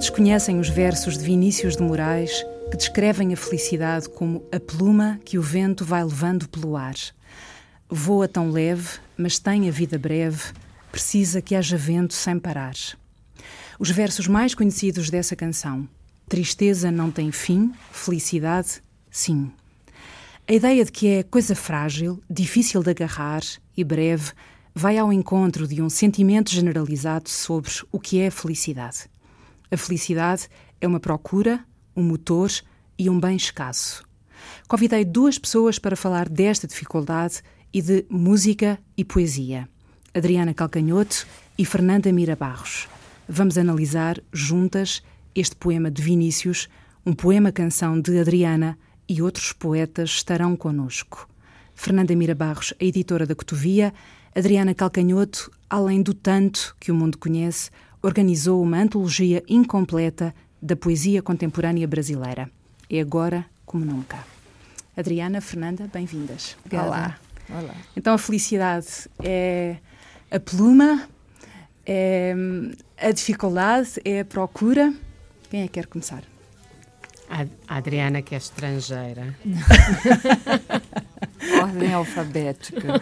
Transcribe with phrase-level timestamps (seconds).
[0.00, 5.20] Todos conhecem os versos de Vinícius de Moraes que descrevem a felicidade como a pluma
[5.26, 6.94] que o vento vai levando pelo ar.
[7.86, 10.54] Voa tão leve, mas tem a vida breve,
[10.90, 12.72] precisa que haja vento sem parar.
[13.78, 15.86] Os versos mais conhecidos dessa canção:
[16.26, 19.52] Tristeza não tem fim, felicidade, sim.
[20.48, 23.42] A ideia de que é coisa frágil, difícil de agarrar
[23.76, 24.32] e breve
[24.74, 29.10] vai ao encontro de um sentimento generalizado sobre o que é felicidade.
[29.70, 30.48] A felicidade
[30.80, 32.50] é uma procura, um motor
[32.98, 34.04] e um bem escasso.
[34.66, 37.42] Convidei duas pessoas para falar desta dificuldade
[37.72, 39.68] e de música e poesia:
[40.12, 42.88] Adriana Calcanhoto e Fernanda Mira Barros.
[43.28, 45.02] Vamos analisar juntas
[45.34, 46.68] este poema de Vinícius,
[47.06, 48.76] um poema-canção de Adriana
[49.08, 51.28] e outros poetas estarão conosco.
[51.74, 53.94] Fernanda Mira Barros, a editora da Cotovia,
[54.34, 57.70] Adriana Calcanhoto, além do tanto que o mundo conhece,
[58.02, 62.50] organizou uma antologia incompleta da poesia contemporânea brasileira.
[62.88, 64.18] É agora como nunca.
[64.96, 66.56] Adriana, Fernanda, bem-vindas.
[66.72, 67.18] Olá.
[67.48, 67.74] Olá.
[67.96, 69.76] Então a felicidade é
[70.30, 71.08] a pluma,
[71.86, 72.34] é
[72.98, 74.92] a dificuldade, é a procura.
[75.50, 76.22] Quem é que quer começar?
[77.28, 79.36] A Adriana, que é estrangeira.
[81.62, 83.00] Ordem alfabética.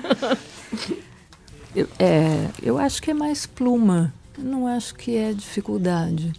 [1.75, 4.13] Eu, é, eu acho que é mais pluma.
[4.39, 6.33] Não acho que é dificuldade.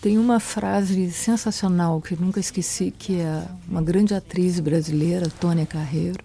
[0.00, 6.22] Tem uma frase sensacional que nunca esqueci, que é uma grande atriz brasileira, Tônia Carreiro.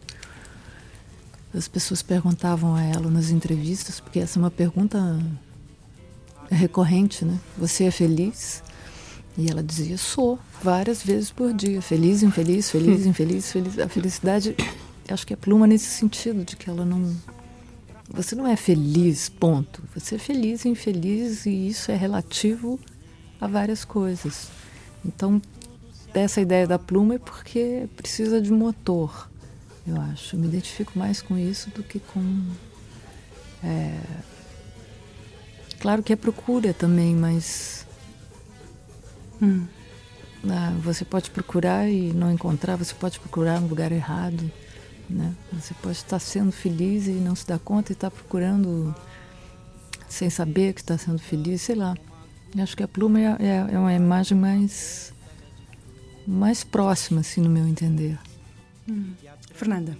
[1.53, 5.19] As pessoas perguntavam a ela nas entrevistas, porque essa é uma pergunta
[6.49, 7.37] recorrente, né?
[7.57, 8.63] Você é feliz?
[9.37, 11.81] E ela dizia: sou, várias vezes por dia.
[11.81, 13.79] Feliz, infeliz, feliz, infeliz, feliz.
[13.79, 14.55] A felicidade,
[15.08, 17.15] acho que é pluma nesse sentido, de que ela não
[18.09, 19.83] você não é feliz, ponto.
[19.93, 22.80] Você é feliz e infeliz e isso é relativo
[23.39, 24.49] a várias coisas.
[25.05, 25.42] Então,
[26.14, 29.30] essa ideia da pluma é porque precisa de motor,
[29.87, 30.36] eu acho.
[30.36, 32.43] Eu me identifico mais com isso do que com.
[33.64, 33.99] É...
[35.80, 37.86] Claro que é procura também, mas.
[39.41, 39.65] Hum.
[40.49, 44.52] Ah, você pode procurar e não encontrar, você pode procurar no lugar errado.
[45.09, 45.33] Né?
[45.53, 48.93] Você pode estar sendo feliz e não se dar conta e estar procurando
[50.08, 51.95] sem saber que está sendo feliz, sei lá.
[52.55, 55.14] Eu acho que a pluma é, é, é, uma imagem mais,
[56.27, 58.17] mais próxima, assim, no meu entender.
[58.87, 59.14] Hum.
[59.53, 59.97] Fernanda.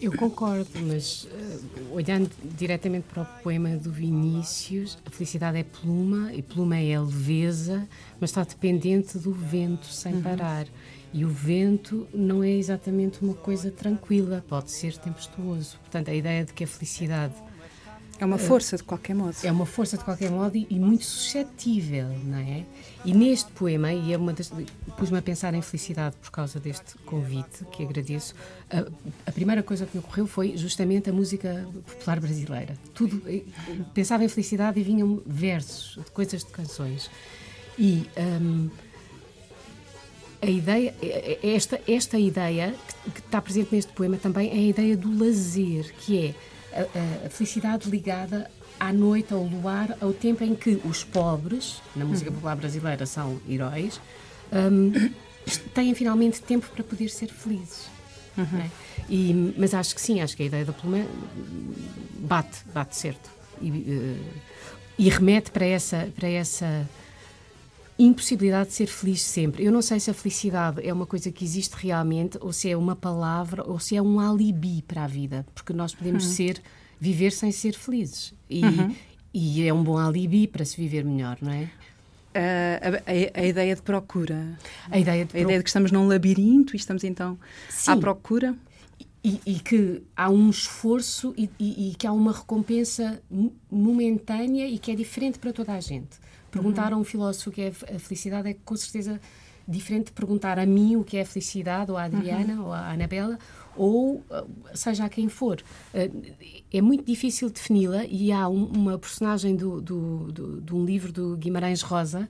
[0.00, 2.28] Eu concordo, mas uh, olhando
[2.58, 7.88] diretamente para o poema do Vinícius, a felicidade é pluma e pluma é leveza,
[8.20, 10.22] mas está dependente do vento sem uhum.
[10.22, 10.66] parar.
[11.12, 15.78] E o vento não é exatamente uma coisa tranquila, pode ser tempestuoso.
[15.80, 17.34] Portanto, a ideia de que a felicidade.
[18.18, 19.34] É uma força, de qualquer modo.
[19.42, 22.64] É uma força, de qualquer modo, e, e muito suscetível, não é?
[23.04, 24.50] E neste poema, e é uma das.
[24.96, 28.34] pus-me a pensar em felicidade por causa deste convite, que agradeço.
[28.70, 28.86] A,
[29.28, 32.74] a, primeira coisa que me ocorreu foi justamente a música popular brasileira.
[32.94, 33.22] Tudo.
[33.92, 37.10] Pensava em felicidade e vinham versos, de coisas de canções.
[37.78, 38.06] E.
[38.16, 38.70] Um,
[40.42, 42.74] a ideia, é, é esta, esta ideia
[43.14, 46.34] que, está presente neste poema também é a ideia do lazer, que
[46.72, 51.80] é a, a, felicidade ligada à noite, ao luar, ao tempo em que os pobres,
[51.94, 52.34] na música uhum.
[52.34, 54.00] popular brasileira, são heróis,
[54.52, 55.12] um,
[55.72, 57.86] têm finalmente tempo para poder ser felizes.
[58.36, 58.58] Uhum.
[58.58, 58.70] É?
[59.08, 61.06] E, mas acho que sim, acho que a ideia da pluma
[62.18, 63.30] bate, bate certo.
[63.60, 64.18] E, uh,
[64.98, 66.88] e remete para essa, para essa
[67.98, 69.64] impossibilidade de ser feliz sempre.
[69.64, 72.76] Eu não sei se a felicidade é uma coisa que existe realmente ou se é
[72.76, 76.32] uma palavra ou se é um alibi para a vida, porque nós podemos uhum.
[76.32, 76.62] ser
[76.98, 78.94] viver sem ser felizes e, uhum.
[79.34, 81.68] e é um bom alibi para se viver melhor, não é?
[82.34, 84.58] Uh, a, a, a, ideia de procura.
[84.90, 87.38] A ideia de, a ideia de que estamos num labirinto e estamos então
[87.68, 87.90] Sim.
[87.90, 88.56] à procura.
[89.24, 93.22] E, e, que há um esforço e, e, e, que há uma recompensa
[93.70, 96.18] momentânea e que é diferente para toda a gente.
[96.52, 96.98] Perguntar uhum.
[96.98, 99.20] a um filósofo o que é a felicidade é com certeza
[99.66, 102.66] diferente de perguntar a mim o que é a felicidade, ou à Adriana, uhum.
[102.66, 103.38] ou à Anabela,
[103.74, 104.24] ou
[104.74, 105.62] seja a quem for.
[105.94, 106.10] Eh,
[106.72, 111.36] é muito difícil defini-la e há uma personagem do, do, do, de um livro do
[111.36, 112.28] Guimarães Rosa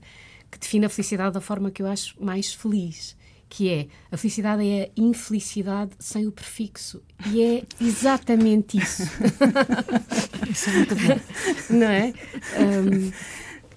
[0.50, 3.16] que define a felicidade da forma que eu acho mais feliz
[3.52, 7.02] que é a felicidade é a infelicidade sem o prefixo.
[7.26, 9.02] E é exatamente isso.
[10.50, 11.20] isso é muito bom.
[11.68, 12.14] Não é?
[12.58, 13.12] Um,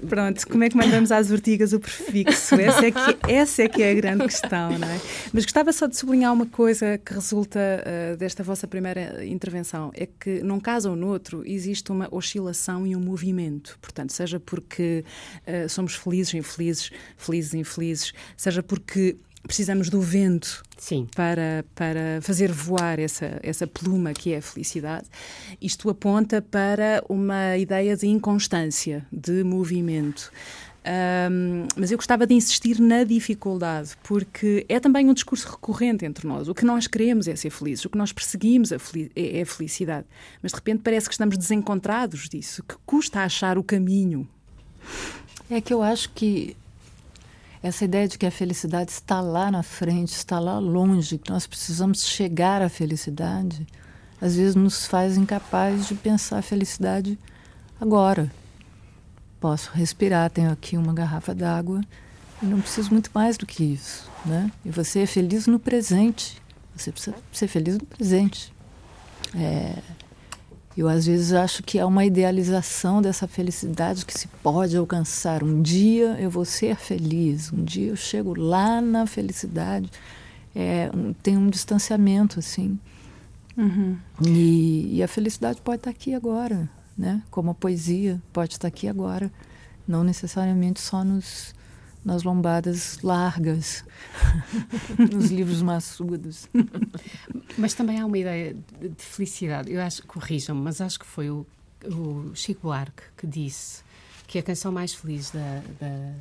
[0.08, 2.56] Pronto, como é que mandamos às ortigas o prefixo?
[2.56, 5.00] Essa é que, essa é, que é a grande questão, não é?
[5.34, 10.06] Mas gostava só de sublinhar uma coisa que resulta uh, desta vossa primeira intervenção: é
[10.06, 13.78] que num caso ou no outro existe uma oscilação e um movimento.
[13.82, 15.04] Portanto, seja porque
[15.48, 21.08] uh, somos felizes, infelizes, felizes, infelizes, seja porque precisamos do vento Sim.
[21.16, 25.08] Para, para fazer voar essa, essa pluma que é a felicidade.
[25.62, 30.32] Isto aponta para uma ideia de inconstância, de movimento.
[30.86, 36.28] Um, mas eu gostava de insistir na dificuldade, porque é também um discurso recorrente entre
[36.28, 36.48] nós.
[36.48, 38.78] O que nós queremos é ser felizes, o que nós perseguimos é,
[39.16, 40.06] é a felicidade.
[40.44, 44.28] Mas de repente parece que estamos desencontrados disso, que custa achar o caminho.
[45.50, 46.56] É que eu acho que
[47.68, 51.48] essa ideia de que a felicidade está lá na frente, está lá longe, que nós
[51.48, 53.66] precisamos chegar à felicidade,
[54.22, 57.18] às vezes nos faz incapazes de pensar a felicidade
[57.80, 58.32] agora.
[59.40, 61.82] Posso respirar, tenho aqui uma garrafa d'água
[62.42, 64.52] não preciso muito mais do que isso, né?
[64.64, 66.42] E você é feliz no presente.
[66.76, 68.54] Você precisa ser feliz no presente.
[69.34, 69.78] É,
[70.78, 75.42] eu às vezes acho que é uma idealização dessa felicidade que se pode alcançar.
[75.42, 79.90] Um dia eu vou ser feliz, um dia eu chego lá na felicidade.
[80.54, 82.78] É, um, tem um distanciamento assim.
[83.58, 83.98] Uhum.
[84.22, 87.22] E, e, a felicidade pode estar aqui agora, né?
[87.32, 89.32] Como a poesia pode estar aqui agora,
[89.88, 91.55] não necessariamente só nos
[92.06, 93.84] nas lombadas largas,
[95.12, 96.48] nos livros maçudos.
[97.58, 99.72] Mas também há uma ideia de felicidade.
[99.72, 101.46] Eu acho, corrijam-me, mas acho que foi o,
[101.84, 103.84] o, Chico Buarque que disse
[104.28, 106.14] que a canção mais feliz da, da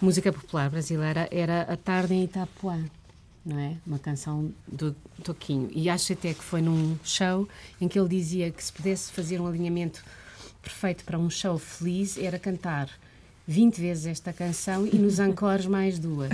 [0.00, 2.84] música popular brasileira era A Tarde em Itapuã
[3.44, 3.76] não é?
[3.86, 5.68] Uma canção do Toquinho.
[5.74, 7.46] E acho até que foi num show
[7.78, 10.02] em que ele dizia que se pudesse fazer um alinhamento
[10.62, 12.88] perfeito para um show feliz era cantar
[13.46, 16.30] 20 vezes esta canção e nos ancores mais duas.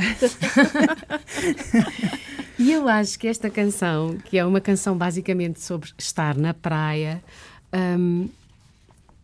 [2.58, 7.22] e eu acho que esta canção, que é uma canção basicamente sobre estar na praia,
[7.98, 8.28] um,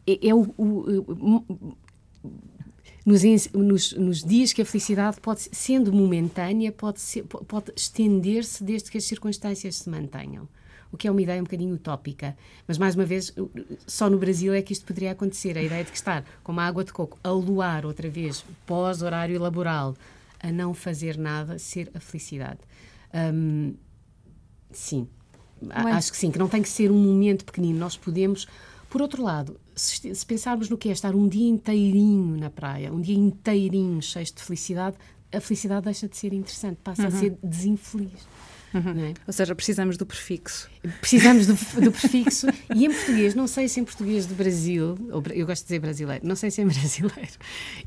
[0.07, 0.65] é, é o, o,
[1.09, 1.77] o
[3.05, 3.23] nos,
[3.53, 7.01] nos, nos, dias que a felicidade pode, sendo momentânea, pode,
[7.47, 10.49] pode estender-se desde que as circunstâncias se mantenham
[10.97, 12.35] o que é uma ideia um bocadinho utópica.
[12.67, 13.33] Mas, mais uma vez,
[13.87, 15.57] só no Brasil é que isto poderia acontecer.
[15.57, 19.39] A ideia de que estar com uma água de coco a luar outra vez, pós-horário
[19.39, 19.95] laboral,
[20.41, 22.61] a não fazer nada, ser a felicidade.
[23.15, 23.75] Hum,
[24.71, 25.07] sim,
[25.71, 27.79] acho que sim, que não tem que ser um momento pequenino.
[27.79, 28.49] Nós podemos.
[28.89, 32.91] Por outro lado, se, se pensarmos no que é estar um dia inteirinho na praia,
[32.91, 34.97] um dia inteirinho cheio de felicidade,
[35.31, 37.09] a felicidade deixa de ser interessante, passa uhum.
[37.09, 38.27] a ser desinfeliz.
[38.77, 39.07] Uhum.
[39.07, 39.15] É?
[39.27, 40.69] Ou seja, precisamos do prefixo.
[41.01, 42.47] Precisamos do, do, prefixo.
[42.75, 45.81] e em português, não sei se em português do Brasil, ou, eu gosto de dizer
[45.81, 47.33] brasileiro, não sei se em brasileiro,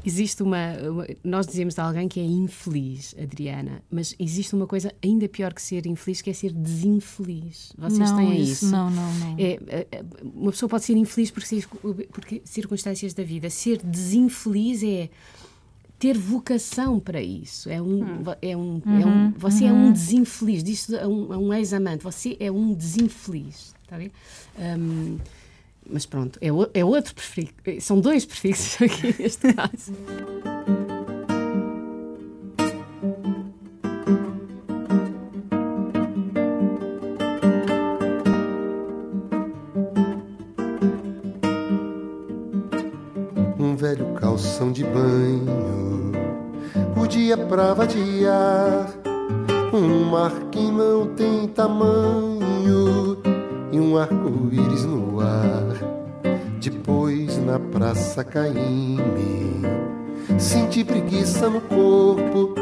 [0.05, 4.93] existe uma, uma, Nós dizemos de alguém que é infeliz, Adriana, mas existe uma coisa
[5.03, 7.71] ainda pior que ser infeliz, que é ser desinfeliz.
[7.77, 8.51] Vocês não, têm isso?
[8.51, 8.71] isso?
[8.71, 9.35] Não, não, não.
[9.37, 11.43] É, é, é uma pessoa pode ser infeliz por,
[12.07, 13.49] por circunstâncias da vida.
[13.49, 15.09] Ser desinfeliz é
[15.99, 17.69] ter vocação para isso.
[17.69, 18.23] É um, hum.
[18.41, 19.69] é um, uhum, é um uhum, você uhum.
[19.69, 19.91] é um uhum.
[19.91, 20.63] desinfeliz.
[20.63, 23.75] Diz a um, a um ex-amante, você é um desinfeliz.
[23.83, 24.11] Está bem?
[24.57, 25.17] Um,
[25.91, 27.53] mas pronto, é, o, é outro prefixo.
[27.81, 29.93] São dois prefixos aqui neste caso.
[43.59, 45.28] Um velho calção de banho
[47.29, 48.89] dia pra vadiar.
[49.71, 53.19] Um mar que não tem tamanho
[53.71, 55.77] e um arco-íris no ar.
[56.59, 59.61] Depois na praça Caíme,
[60.39, 62.55] senti preguiça no corpo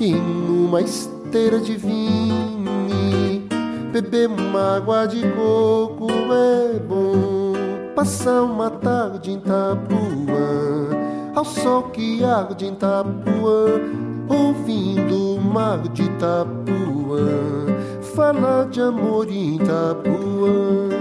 [0.00, 3.46] e numa esteira de vinho.
[3.92, 7.52] Beber uma água de coco é bom,
[7.94, 11.01] passar uma tarde em Tapuã
[11.34, 13.66] ao sol que arde em Itapuã,
[14.28, 17.26] ouvindo o mar de Itapuã,
[18.14, 20.91] falar de amor em Itapuã.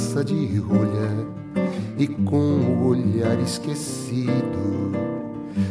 [0.00, 1.26] Cachaça de rolha
[1.98, 4.92] e com o olhar esquecido.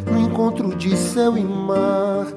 [0.06, 2.28] No encontro de céu e mar,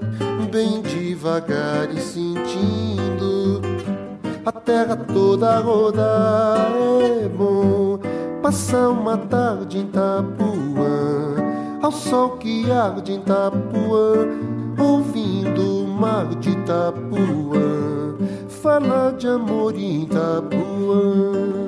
[0.51, 3.61] bem devagar e sentindo
[4.45, 6.73] a terra toda rodar.
[7.23, 7.99] É bom
[8.43, 11.37] passar uma tarde em Itapuã,
[11.83, 14.29] ao sol que arde em Itapuã,
[14.79, 18.17] ouvindo o mar de Itapuã,
[18.49, 21.62] falar de amor em Itapuã.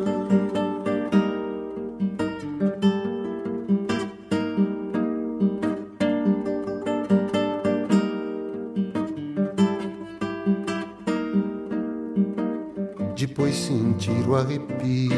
[14.04, 15.10] Sentir o arrepio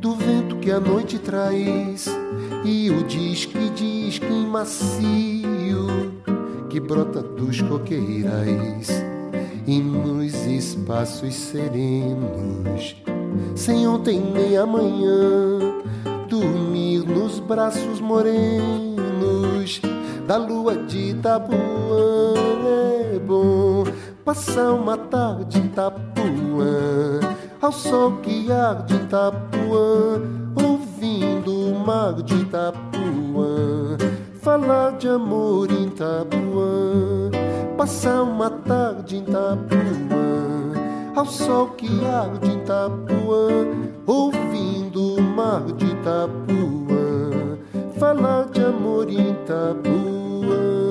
[0.00, 2.06] do vento que a noite traz.
[2.64, 6.14] E o disque disque macio
[6.70, 8.88] que brota dos coqueirais.
[9.66, 12.96] E nos espaços serenos,
[13.54, 15.58] sem ontem nem amanhã,
[16.28, 19.80] dormir nos braços morenos.
[20.26, 21.56] Da lua de Itapuã
[23.14, 23.84] é bom
[24.24, 27.20] passar uma tarde Itapuã,
[27.64, 30.20] ao sol que arde em Itapuã,
[30.54, 33.96] ouvindo o mar de Itapuã,
[34.42, 37.30] falar de amor em Itapuã,
[37.74, 40.74] passar uma tarde em Itapuã,
[41.16, 43.48] ao sol que arde em Itapuã,
[44.06, 47.56] ouvindo o mar de Itapuã,
[47.98, 50.83] falar de amor em Itapuã.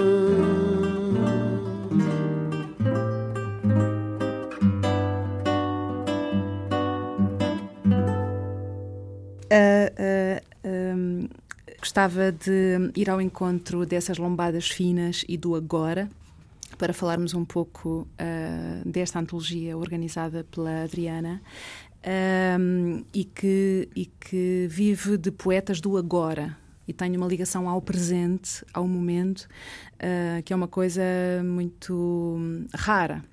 [11.94, 16.10] Gostava de ir ao encontro dessas lombadas finas e do agora,
[16.76, 21.40] para falarmos um pouco uh, desta antologia organizada pela Adriana.
[22.60, 26.58] Um, e, que, e que vive de poetas do agora,
[26.88, 31.04] e tem uma ligação ao presente, ao momento, uh, que é uma coisa
[31.46, 33.24] muito rara.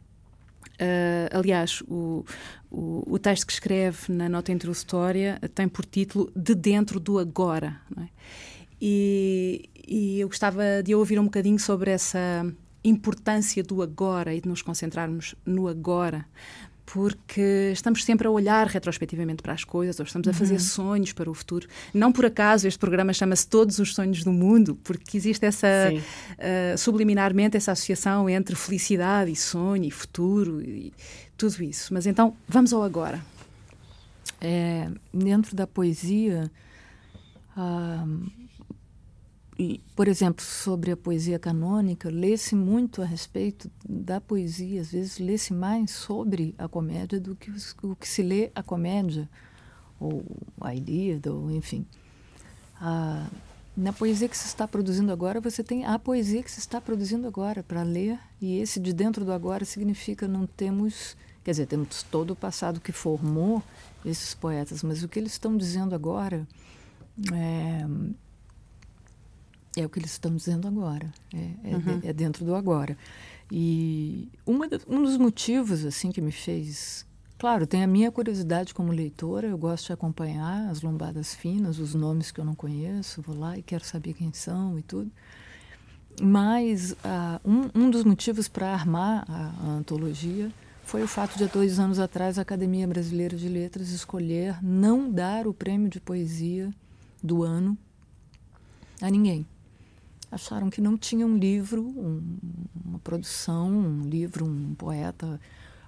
[0.81, 2.26] Uh, aliás, o,
[2.71, 7.81] o, o, texto que escreve na nota introdutória tem por título De Dentro do Agora.
[7.99, 8.50] É?
[8.81, 12.47] E, e eu gostava de ouvir um bocadinho sobre essa
[12.83, 16.25] importância do agora e de nos concentrarmos no agora,
[16.87, 20.61] porque estamos sempre a olhar retrospectivamente para as coisas, ou estamos a fazer uhum.
[20.61, 21.69] sonhos para o futuro.
[21.95, 26.79] Não por acaso este programa chama-se Todos os Sonhos do Mundo, porque existe essa, uh,
[26.79, 30.93] subliminarmente, essa associação entre felicidade e sonho e futuro e
[31.37, 31.95] tudo isso.
[31.95, 33.21] Mas então, vamos ao agora.
[34.41, 36.51] É, dentro da poesia,
[37.57, 38.40] uh,
[39.95, 45.52] por exemplo, sobre a poesia canônica, lê-se muito a respeito da poesia, às vezes lê-se
[45.52, 47.50] mais sobre a comédia do que
[47.83, 49.29] o que se lê a comédia,
[49.99, 50.25] ou
[50.61, 51.85] a Ilíada, ou enfim.
[53.76, 57.26] Na poesia que se está produzindo agora, você tem a poesia que se está produzindo
[57.26, 62.02] agora para ler, e esse de dentro do agora significa não temos, quer dizer, temos
[62.05, 63.62] todo o passado que formou
[64.05, 66.47] esses poetas, mas o que eles estão dizendo agora
[67.33, 67.87] é
[69.77, 71.12] é o que eles estão dizendo agora.
[71.33, 72.00] É, é, uhum.
[72.03, 72.97] é dentro do agora.
[73.50, 77.07] E uma um dos motivos assim que me fez.
[77.39, 81.95] Claro, tem a minha curiosidade como leitora, eu gosto de acompanhar as lombadas finas, os
[81.95, 85.11] nomes que eu não conheço, vou lá e quero saber quem são e tudo.
[86.21, 90.53] Mas uh, um, um dos motivos para armar a, a antologia
[90.85, 95.11] foi o fato de, há dois anos atrás, a Academia Brasileira de Letras escolher não
[95.11, 96.71] dar o prêmio de poesia
[97.23, 97.79] do ano
[99.00, 99.47] a ninguém
[100.31, 102.23] acharam que não tinha um livro, um,
[102.85, 105.41] uma produção, um livro, um poeta,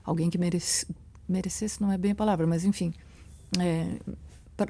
[0.04, 0.86] alguém que merece,
[1.28, 2.92] merecesse, não é bem a palavra, mas enfim,
[3.58, 3.98] é,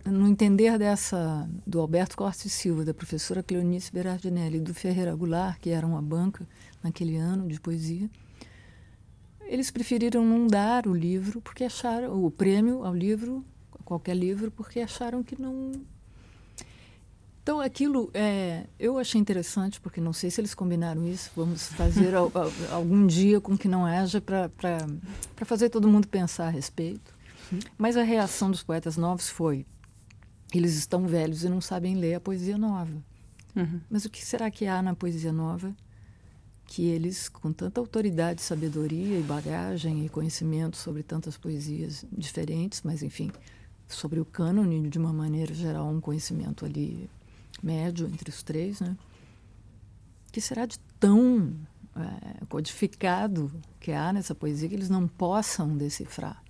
[0.07, 5.59] no entender dessa do Alberto Corte Silva, da professora Cleonice Berardinelli e do Ferreira Goulart,
[5.59, 6.47] que eram a banca
[6.83, 8.11] naquele ano de poesia,
[9.41, 13.45] eles preferiram não dar o livro porque acharam o prêmio ao livro,
[13.85, 15.73] qualquer livro, porque acharam que não
[17.43, 22.15] então, aquilo é, eu achei interessante, porque não sei se eles combinaram isso, vamos fazer
[22.15, 24.49] algum dia com que não haja para
[25.45, 27.13] fazer todo mundo pensar a respeito.
[27.77, 29.67] Mas a reação dos poetas novos foi:
[30.55, 33.03] eles estão velhos e não sabem ler a poesia nova.
[33.57, 33.81] Uhum.
[33.91, 35.75] Mas o que será que há na poesia nova
[36.65, 43.03] que eles, com tanta autoridade, sabedoria e bagagem e conhecimento sobre tantas poesias diferentes, mas
[43.03, 43.31] enfim,
[43.87, 47.11] sobre o cânone de uma maneira geral, um conhecimento ali
[47.63, 48.97] médio entre os três, né?
[50.31, 51.55] que será de tão
[51.95, 56.43] é, codificado que há nessa poesia que eles não possam decifrar.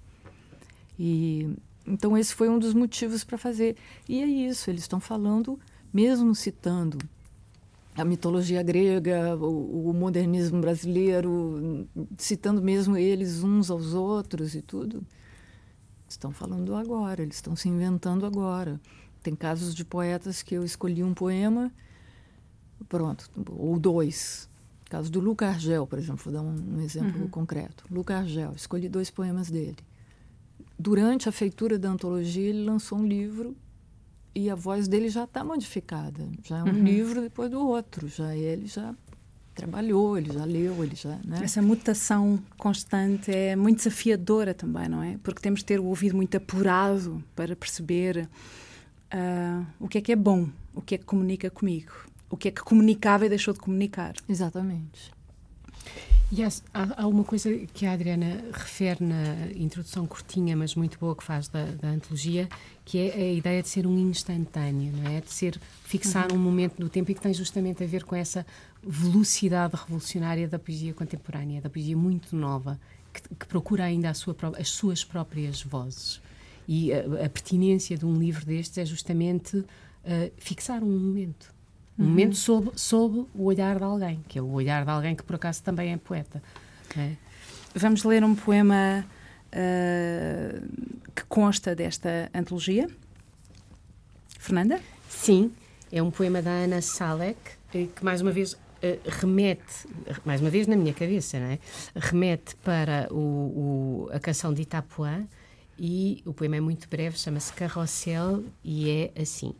[0.98, 1.50] E
[1.86, 3.76] então esse foi um dos motivos para fazer.
[4.08, 5.58] E é isso, eles estão falando,
[5.92, 6.98] mesmo citando
[7.94, 15.04] a mitologia grega, o, o, modernismo brasileiro, citando mesmo eles uns aos outros e tudo.
[16.08, 18.80] Estão falando agora, eles estão se inventando agora.
[19.22, 21.72] Tem casos de poetas que eu escolhi um poema,
[22.88, 24.48] pronto, ou dois.
[24.90, 27.28] Caso do Luca Argel, por exemplo, vou dar um, um exemplo uhum.
[27.28, 27.84] concreto.
[27.90, 29.78] Luca Argel, escolhi dois poemas dele.
[30.78, 33.56] Durante a feitura da antologia, ele lançou um livro
[34.34, 36.28] e a voz dele já está modificada.
[36.42, 36.84] Já é um uhum.
[36.84, 38.08] livro depois do outro.
[38.08, 38.94] Já ele já
[39.54, 41.18] trabalhou, ele já leu, ele já.
[41.24, 41.40] Né?
[41.42, 45.18] Essa mutação constante é muito desafiadora também, não é?
[45.22, 48.28] Porque temos de ter o ouvido muito apurado para perceber
[49.12, 51.92] uh, o que é que é bom, o que é que comunica comigo,
[52.30, 54.14] o que é que comunicava e deixou de comunicar.
[54.28, 55.12] Exatamente.
[56.34, 61.14] E há, há, uma coisa que a Adriana refere na introdução curtinha, mas muito boa,
[61.14, 62.48] que faz da, da antologia,
[62.86, 65.20] que é a ideia de ser um instantâneo, não é?
[65.20, 66.38] De ser fixar uhum.
[66.38, 68.46] um momento do tempo e que tem justamente a ver com essa
[68.82, 72.80] velocidade revolucionária da poesia contemporânea, da poesia muito nova,
[73.12, 76.18] que, que procura ainda sua, as suas próprias vozes.
[76.74, 79.66] E a, a, pertinência de um livro destes é justamente uh,
[80.38, 81.52] fixar um momento
[81.98, 82.08] um uhum.
[82.08, 85.36] momento sob, sob o olhar de alguém, que é o olhar de alguém que por
[85.36, 86.42] acaso também é poeta.
[86.96, 87.12] É?
[87.74, 89.04] Vamos ler um poema
[89.52, 90.68] uh,
[91.14, 92.88] que consta desta antologia.
[94.38, 94.80] Fernanda?
[95.06, 95.52] Sim,
[95.92, 97.38] é um poema da Ana Salek,
[97.70, 98.58] que mais uma vez uh,
[99.20, 99.86] remete,
[100.24, 101.58] mais uma vez na minha cabeça, não é?
[101.94, 105.26] remete para o, o, a canção de Itapuã
[105.78, 109.54] e o poema é muito breve, chama-se Carrossel e é assim.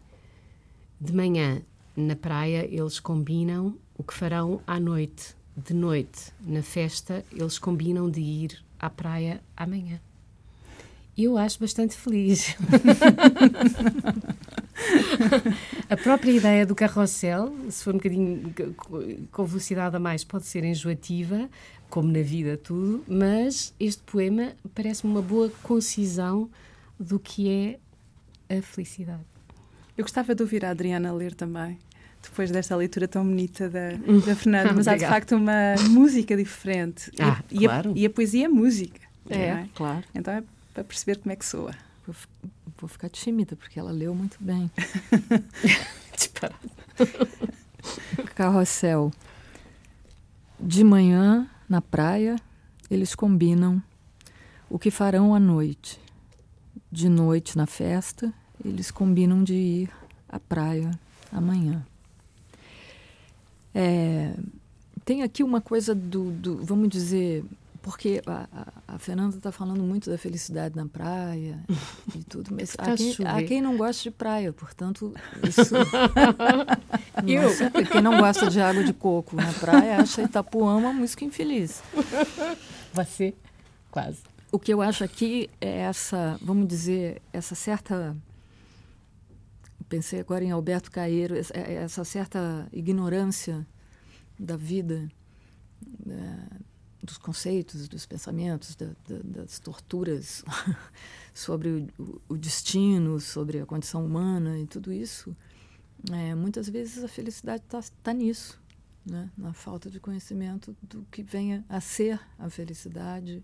[1.01, 1.63] De manhã
[1.97, 5.35] na praia, eles combinam o que farão à noite.
[5.57, 10.01] De noite, na festa, eles combinam de ir à praia amanhã.
[11.17, 12.57] Eu acho bastante feliz.
[15.91, 18.55] a própria ideia do carrossel, se for um bocadinho
[19.31, 21.51] com velocidade a mais, pode ser enjoativa,
[21.93, 26.49] como na vida tudo, mas este poema parece-me uma boa concisão
[26.99, 27.51] do que
[28.49, 29.21] é a felicidade.
[29.95, 31.79] Eu gostava de ouvir a Adriana ler também,
[32.23, 33.91] depois desta leitura tão bonita da,
[34.25, 37.13] da Fernanda, mas há de facto uma música diferente.
[37.21, 37.91] Ah, e, claro.
[37.91, 39.03] a, e a poesia é música.
[39.29, 40.03] É, é, claro.
[40.15, 41.75] Então é para perceber como é que soa.
[42.07, 42.17] Vou,
[42.79, 44.71] vou ficar tímida, porque ela leu muito bem.
[46.17, 46.57] Disparado.
[48.35, 49.13] Carrossel.
[50.59, 52.37] De manhã, na praia,
[52.91, 53.83] eles combinam
[54.69, 55.99] o que farão à noite.
[56.91, 58.31] De noite, na festa,
[58.63, 59.91] eles combinam de ir
[60.29, 60.91] à praia
[61.33, 61.83] amanhã.
[63.75, 64.35] É,
[65.03, 67.43] tem aqui uma coisa do, do vamos dizer,
[67.83, 68.49] porque a,
[68.89, 71.63] a, a Fernanda está falando muito da felicidade na praia
[72.15, 75.13] e tudo, mas há quem, há quem, não gosta de praia, portanto,
[75.47, 75.75] isso.
[77.27, 77.43] Eu?
[77.43, 81.83] Nossa, quem não gosta de água de coco na praia acha Itapuã uma música infeliz.
[82.93, 83.35] Você,
[83.91, 84.23] quase.
[84.51, 88.17] O que eu acho aqui é essa, vamos dizer, essa certa
[89.89, 93.67] pensei agora em Alberto Caeiro, é, essa certa ignorância
[94.39, 95.07] da vida,
[96.09, 96.72] é,
[97.03, 100.45] dos conceitos, dos pensamentos, da, da, das torturas
[101.35, 105.37] sobre o, o, destino, sobre a condição humana e tudo isso.
[106.13, 108.61] É, muitas vezes a felicidade está tá nisso,
[109.05, 109.31] né?
[109.37, 113.43] na falta de conhecimento do que venha a ser a felicidade,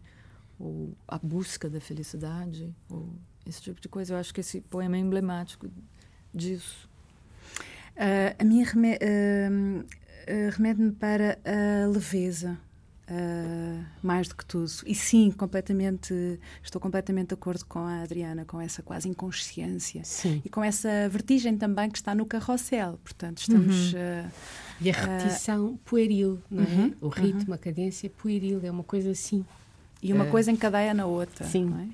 [0.58, 3.14] ou a busca da felicidade, ou
[3.46, 4.14] esse tipo de coisa.
[4.14, 5.68] Eu acho que esse poema é emblemático
[6.32, 6.88] disso?
[7.96, 12.58] Uh, a minha reme uh, uh, remete-me para a leveza,
[14.02, 14.70] mais do que tudo.
[14.86, 20.42] E sim, completamente, estou completamente de acordo com a Adriana, com essa quase inconsciência sim.
[20.44, 22.98] e com essa vertigem também que está no carrossel.
[23.02, 23.92] Portanto, estamos.
[23.92, 24.30] Uhum.
[24.80, 26.66] e a repetição pueril, não é?
[26.66, 27.54] Uhum, o ritmo, uhum.
[27.54, 29.44] a cadência pueril, é uma coisa assim.
[30.02, 31.44] E uma coisa encadeia na outra.
[31.44, 31.64] Sim.
[31.64, 31.88] Não é?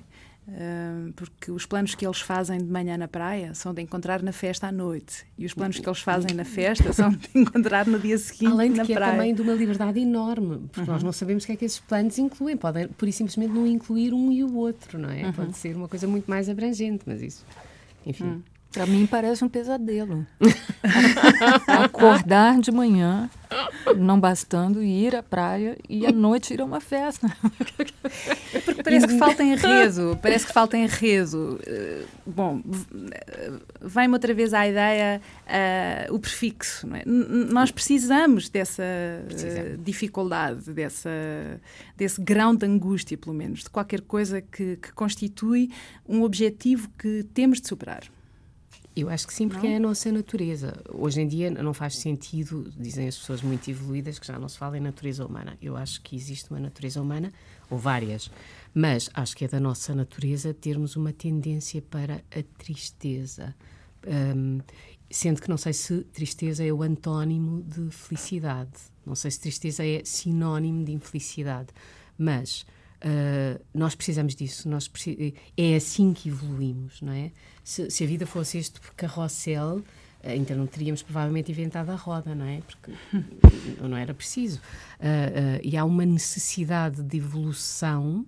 [1.15, 4.67] Porque os planos que eles fazem de manhã na praia são de encontrar na festa
[4.67, 8.17] à noite e os planos que eles fazem na festa são de encontrar no dia
[8.17, 9.09] seguinte Além de na que praia.
[9.09, 10.85] é também de uma liberdade enorme, porque uhum.
[10.85, 12.55] nós não sabemos o que é que esses planos incluem.
[12.55, 15.25] Podem, por isso, simplesmente, não incluir um e o outro, não é?
[15.25, 15.33] Uhum.
[15.33, 17.43] Pode ser uma coisa muito mais abrangente, mas isso,
[18.05, 18.25] enfim.
[18.25, 18.41] Uhum.
[18.75, 20.27] Para mim parece um pesadelo.
[21.65, 23.29] Acordar de manhã,
[23.95, 27.25] não bastando, ir à praia e à noite ir a uma festa.
[28.65, 31.57] Porque parece que falta enredo, parece que falta enredo.
[31.65, 32.61] Eh, bom,
[33.79, 36.85] vai-me outra vez à ideia uh, o prefixo.
[36.93, 37.03] É?
[37.05, 41.09] Nós precisamos dessa uh, dificuldade, dessa,
[41.95, 45.71] desse grão de angústia, pelo menos, de qualquer coisa que, que constitui
[46.05, 48.03] um objetivo que temos de superar.
[48.95, 49.73] Eu acho que sim, porque não?
[49.73, 50.81] é a nossa natureza.
[50.93, 54.57] Hoje em dia não faz sentido, dizem as pessoas muito evoluídas, que já não se
[54.57, 55.57] fala em natureza humana.
[55.61, 57.33] Eu acho que existe uma natureza humana,
[57.69, 58.31] ou várias,
[58.73, 63.53] mas acho que é da nossa natureza termos uma tendência para a tristeza.
[64.07, 64.59] Um,
[65.09, 68.71] sendo que não sei se tristeza é o antónimo de felicidade.
[69.05, 71.67] Não sei se tristeza é sinónimo de infelicidade.
[72.17, 72.65] Mas
[73.03, 74.89] Uh, nós precisamos disso, nós
[75.57, 77.31] é assim que evoluímos, não é?
[77.63, 79.83] Se, se a vida fosse este carrossel,
[80.23, 82.61] então não teríamos provavelmente inventado a roda, não é?
[82.61, 82.91] Porque
[83.81, 84.59] não era preciso.
[84.99, 88.25] Uh, uh, e há uma necessidade de evolução,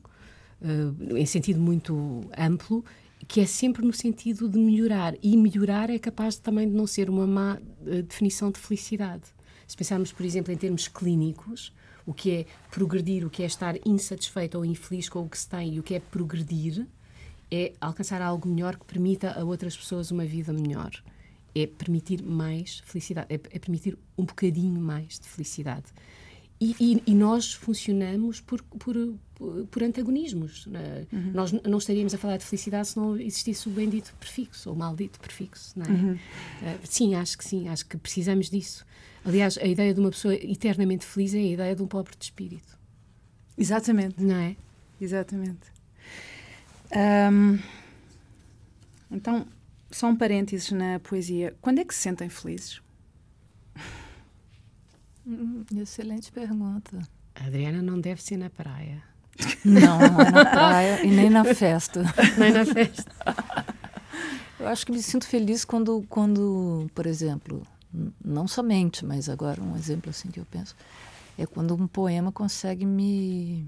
[1.15, 2.83] em sentido muito amplo,
[3.27, 5.13] que é sempre no sentido de melhorar.
[5.21, 7.59] E melhorar é capaz também de não ser uma má
[8.07, 9.23] definição de felicidade.
[9.67, 11.73] Se pensarmos, por exemplo, em termos clínicos,
[12.07, 15.47] o que é progredir, o que é estar insatisfeito ou infeliz com o que se
[15.47, 16.87] tem e o que é progredir
[17.51, 20.91] é alcançar algo melhor que permita a outras pessoas uma vida melhor.
[21.53, 25.87] É permitir mais felicidade, é, é permitir um bocadinho mais de felicidade.
[26.61, 28.95] E, e, e nós funcionamos por, por,
[29.69, 30.67] por antagonismos.
[30.73, 31.15] É?
[31.15, 31.31] Uhum.
[31.33, 34.79] Nós não estaríamos a falar de felicidade se não existisse o bendito prefixo, ou o
[34.79, 35.73] maldito prefixo.
[35.79, 35.89] É?
[35.89, 36.13] Uhum.
[36.13, 36.19] Uh,
[36.83, 38.85] sim, acho que sim, acho que precisamos disso.
[39.23, 42.25] Aliás, a ideia de uma pessoa eternamente feliz é a ideia de um pobre de
[42.25, 42.77] espírito.
[43.57, 44.23] Exatamente.
[44.23, 44.55] Não é?
[44.99, 45.71] Exatamente.
[47.31, 47.59] Um,
[49.11, 49.45] então,
[49.91, 51.55] só um parênteses na poesia.
[51.61, 52.81] Quando é que se sentem felizes?
[55.25, 56.97] Hum, excelente pergunta.
[57.35, 59.03] A Adriana não deve ser na praia.
[59.63, 62.03] Não, não é na praia e nem na festa.
[62.37, 63.11] nem na festa.
[64.59, 67.65] Eu acho que me sinto feliz quando, quando por exemplo,
[68.23, 70.75] não somente, mas agora um exemplo assim que eu penso,
[71.37, 73.67] é quando um poema consegue me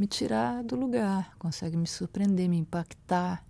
[0.00, 3.44] me tirar do lugar, consegue me surpreender, me impactar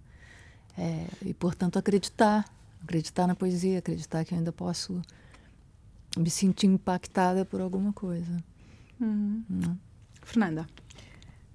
[0.77, 2.44] é, e, portanto, acreditar,
[2.83, 5.01] acreditar na poesia, acreditar que eu ainda posso
[6.18, 8.37] me sentir impactada por alguma coisa.
[9.01, 9.77] Uhum.
[10.23, 10.66] Fernanda.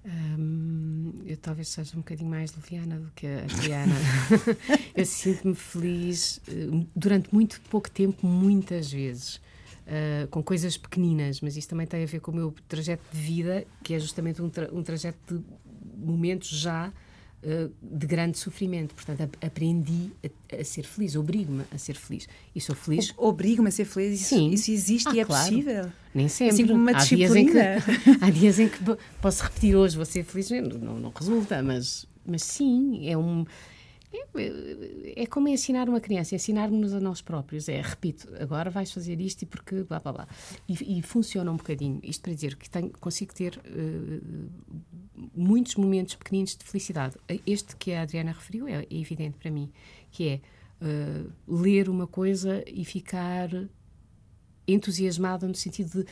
[0.06, 3.96] Um, eu talvez seja um bocadinho mais leviana do que a Adriana.
[4.96, 9.42] eu sinto-me feliz uh, durante muito pouco tempo, muitas vezes.
[9.86, 13.20] Uh, com coisas pequeninas, mas isso também tem a ver com o meu trajeto de
[13.20, 16.92] vida, que é justamente um, tra um trajeto de momentos já
[17.46, 18.94] uh, de grande sofrimento.
[18.96, 22.28] Portanto, aprendi a, a, ser feliz, obrigo-me a ser feliz.
[22.56, 23.14] E sou feliz.
[23.16, 24.22] Obrigo-me a ser feliz?
[24.22, 24.50] Isso, Sim.
[24.50, 25.50] isso existe ah, e é claro.
[25.50, 25.92] possível?
[26.14, 26.54] Nem sempre.
[26.54, 27.34] Assim como uma há disciplina.
[27.34, 28.80] Dias em que, há dias em que
[29.22, 33.46] posso repetir hoje, vou ser feliz, não, não resulta, mas, mas sim, é um
[34.36, 37.68] é, é como ensinar uma criança, ensinar-nos a nós próprios.
[37.68, 40.28] É, repito, agora vais fazer isto e porque blá blá blá.
[40.68, 42.00] E, e funciona um bocadinho.
[42.04, 44.50] Isto para dizer que tenho, consigo ter uh,
[45.36, 47.16] muitos momentos pequeninos de felicidade.
[47.46, 49.72] Este que a Adriana referiu é, é evidente para mim,
[50.12, 50.42] que é
[50.82, 53.50] uh, ler uma coisa e ficar
[54.68, 56.06] entusiasmada no sentido de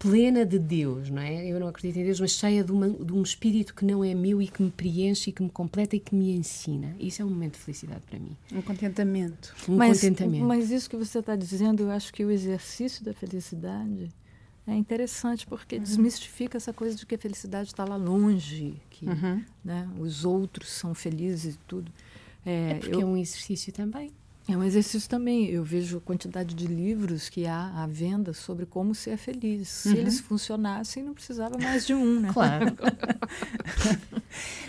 [0.00, 1.46] plena de Deus, não é?
[1.46, 4.14] Eu não acredito em Deus, mas cheia de, uma, de, um espírito que não é
[4.14, 6.96] meu e que me preenche e que me completa e que me ensina.
[6.98, 8.34] Isso é um momento de felicidade para mim.
[8.50, 9.54] Um contentamento.
[9.68, 10.46] Um mas, contentamento.
[10.46, 14.08] Mas isso que você está dizendo, eu acho que o exercício da felicidade
[14.70, 15.82] é interessante porque uhum.
[15.82, 19.44] desmistifica essa coisa de que a felicidade está lá longe, que uhum.
[19.64, 21.90] né, os outros são felizes e tudo.
[22.46, 24.12] É, é porque eu, é um exercício também.
[24.50, 25.46] É um exercício também.
[25.46, 29.68] Eu vejo a quantidade de livros que há à venda sobre como ser feliz.
[29.68, 29.96] Se uhum.
[29.96, 32.30] eles funcionassem, não precisava mais de um, né?
[32.40, 32.76] Claro.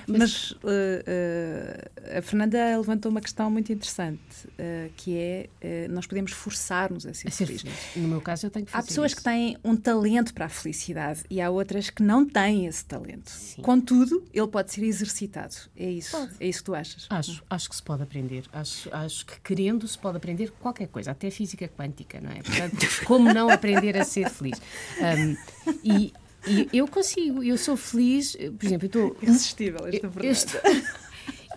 [0.07, 5.49] Mas uh, uh, a Fernanda levantou uma questão muito interessante, uh, que é
[5.89, 7.71] nós podemos forçar-nos a ser, a ser felizes.
[7.95, 9.17] No meu caso, eu tenho que fazer Há pessoas isso.
[9.17, 13.29] que têm um talento para a felicidade e há outras que não têm esse talento.
[13.29, 13.61] Sim.
[13.61, 15.55] Contudo, ele pode ser exercitado.
[15.75, 16.11] É isso.
[16.11, 16.31] Pode.
[16.39, 17.07] É isso que tu achas?
[17.09, 18.43] Acho, acho que se pode aprender.
[18.51, 19.39] Acho, acho que
[19.71, 22.41] querendo se pode aprender qualquer coisa, até física quântica, não é?
[22.41, 24.61] Portanto, como não aprender a ser feliz?
[24.99, 25.35] Um,
[25.83, 26.13] e,
[26.45, 29.17] e eu consigo, eu sou feliz, por exemplo, eu estou.
[29.21, 30.61] Irresistível esta eu, eu estou,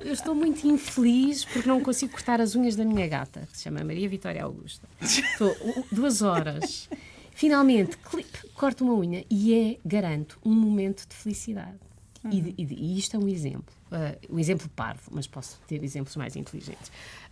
[0.01, 3.65] eu estou muito infeliz porque não consigo cortar as unhas da minha gata, que se
[3.65, 4.87] chama Maria Vitória Augusta.
[5.01, 5.55] Estou
[5.91, 6.89] duas horas.
[7.33, 11.79] Finalmente, clipe, corto uma unha e é, garanto, um momento de felicidade.
[12.23, 12.31] Uhum.
[12.31, 13.75] E, e, e, isto é um exemplo.
[13.95, 16.91] Uh, um exemplo parvo, mas posso ter exemplos mais inteligentes.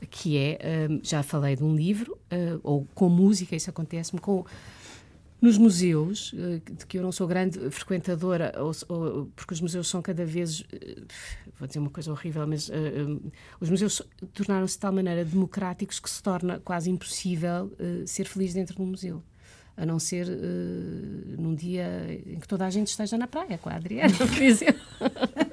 [0.09, 4.45] Que é, uh, já falei de um livro, uh, ou com música, isso acontece-me, com
[5.41, 10.01] nos museus, de que eu não sou grande frequentadora, ou, ou, porque os museus são
[10.01, 10.63] cada vez,
[11.59, 12.73] vou dizer uma coisa horrível, mas uh,
[13.09, 13.21] um,
[13.61, 14.01] os museus
[14.33, 18.83] tornaram-se de tal maneira democráticos que se torna quase impossível uh, ser feliz dentro de
[18.83, 19.21] um museu.
[19.77, 23.69] A não ser uh, num dia em que toda a gente esteja na praia, com
[23.69, 24.81] a Adriana, por exemplo.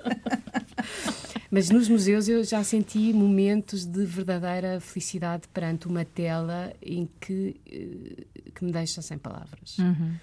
[1.52, 7.60] Mas nos museus eu já senti momentos de verdadeira felicidade perante uma tela em que,
[7.66, 9.78] eh, que me deixa sem palavras.
[9.80, 10.16] Uhum.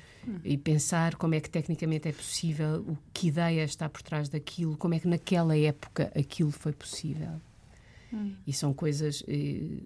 [0.45, 4.77] E pensar como é que tecnicamente é possível, o que ideia está por trás daquilo,
[4.77, 7.41] como é que naquela época aquilo foi possível.
[8.13, 8.35] Hum.
[8.47, 9.25] E são coisas.
[9.29, 9.83] eh,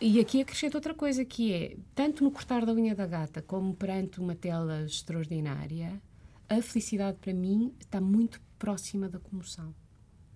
[0.00, 3.74] E aqui acrescento outra coisa que é, tanto no cortar da unha da gata como
[3.74, 6.00] perante uma tela extraordinária,
[6.48, 9.72] a felicidade para mim está muito próxima da comoção.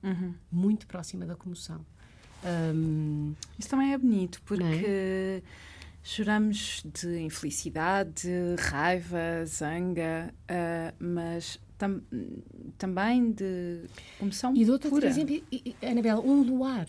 [0.03, 0.35] Uhum.
[0.51, 1.85] Muito próxima da comoção.
[2.75, 4.71] Hum, Isso também é bonito, Não é?
[4.71, 5.43] porque
[6.03, 12.01] choramos de infelicidade, raiva, zanga, ah, mas tam-
[12.77, 13.83] também de
[14.21, 15.09] emoção E dou-te pura.
[15.09, 15.35] exemplo,
[15.83, 16.87] Anabela, um luar.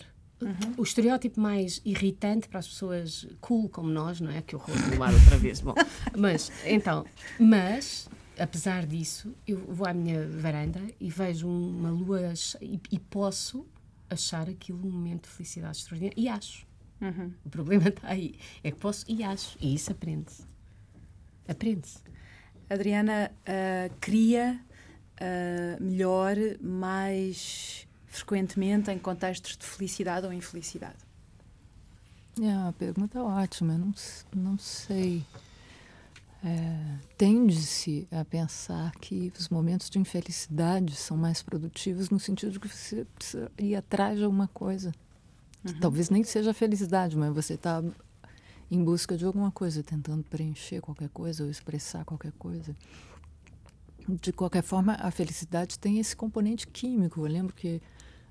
[0.78, 4.40] O estereótipo mais irritante para as pessoas cool como nós, não é?
[4.40, 5.60] Que horror do luar outra vez.
[5.60, 5.74] Bom,
[6.16, 7.04] mas, então,
[7.38, 8.08] mas,
[8.40, 13.66] apesar disso, eu vou à minha varanda e vejo uma lua e, e posso
[14.08, 16.20] achar aquilo um momento de felicidade extraordinária.
[16.20, 16.66] E acho.
[17.00, 17.32] Uhum.
[17.44, 18.34] O problema está aí.
[18.62, 19.56] É que posso e acho.
[19.60, 20.42] E isso aprende-se.
[21.48, 21.98] Aprende-se.
[22.68, 24.60] Adriana ah, cria
[25.20, 30.98] ah, melhor, mais frequentemente em contextos de felicidade ou infelicidade.
[32.40, 33.92] É uma pergunta ótima, não,
[34.34, 35.24] não sei.
[36.42, 42.60] É, Tende-se a pensar que os momentos de infelicidade são mais produtivos no sentido de
[42.60, 44.92] que você precisa ir atrás de alguma coisa.
[45.80, 47.84] Talvez nem seja felicidade, mas você está
[48.70, 52.74] em busca de alguma coisa, tentando preencher qualquer coisa ou expressar qualquer coisa.
[54.08, 57.20] De qualquer forma, a felicidade tem esse componente químico.
[57.20, 57.82] Eu lembro que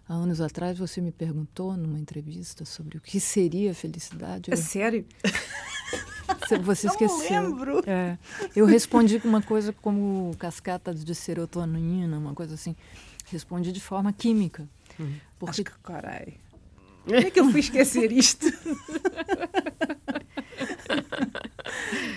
[0.09, 4.49] há anos atrás você me perguntou numa entrevista sobre o que seria felicidade.
[4.51, 5.05] A Eu- sério?
[6.39, 7.41] você- Você Não esqueceu.
[7.43, 7.83] lembro.
[7.87, 8.17] É.
[8.55, 12.75] Eu respondi com uma coisa como cascatas de serotonina, uma coisa assim.
[13.27, 14.67] Respondi de forma química.
[15.37, 16.37] Porque Acho que corei.
[17.05, 18.45] Como é que eu fui esquecer isto?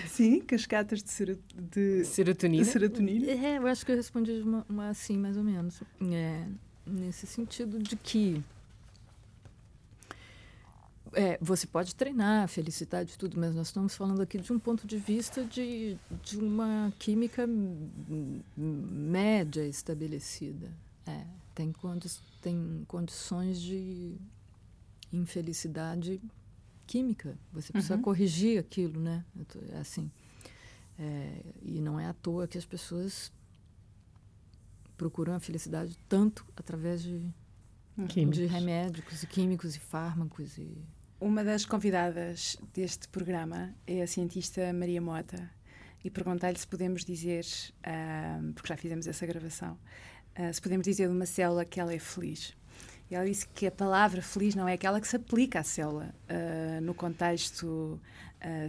[0.07, 2.63] Sim, cascatas de, sero- de- Serotonina.
[2.63, 3.31] de serotonina.
[3.31, 5.81] É, eu acho que eu respondi uma, uma assim, mais ou menos.
[6.11, 6.45] É,
[6.85, 8.43] nesse sentido de que
[11.13, 14.57] é, você pode treinar a felicidade e tudo, mas nós estamos falando aqui de um
[14.59, 17.47] ponto de vista de, de uma química
[18.57, 20.71] média estabelecida.
[21.05, 22.09] É, tem, condi
[22.41, 24.15] tem condições de
[25.11, 26.19] infelicidade
[26.87, 27.37] química.
[27.53, 28.01] Você precisa Uhum.
[28.01, 29.23] corrigir aquilo, né?
[29.71, 30.09] É assim.
[30.97, 33.31] É, e não é à toa que as pessoas
[35.03, 37.21] procuram a felicidade tanto através de,
[38.07, 38.37] Químicos.
[38.37, 40.81] de remédios e químicos e fármacos e
[41.19, 45.51] Uma das convidadas deste programa é a cientista Maria Mota
[46.05, 47.45] e perguntei-lhe se podemos dizer,
[47.83, 49.77] ah, porque já fizemos essa gravação,
[50.35, 52.55] ah, se podemos dizer de uma célula que ela é feliz.
[53.11, 56.15] E ela disse que a palavra feliz não é aquela que se aplica à célula
[56.29, 57.99] ah, no contexto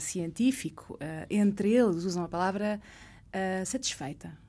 [0.01, 0.97] científico.
[1.29, 2.81] entre eles usam a palavra
[3.67, 4.44] satisfeita.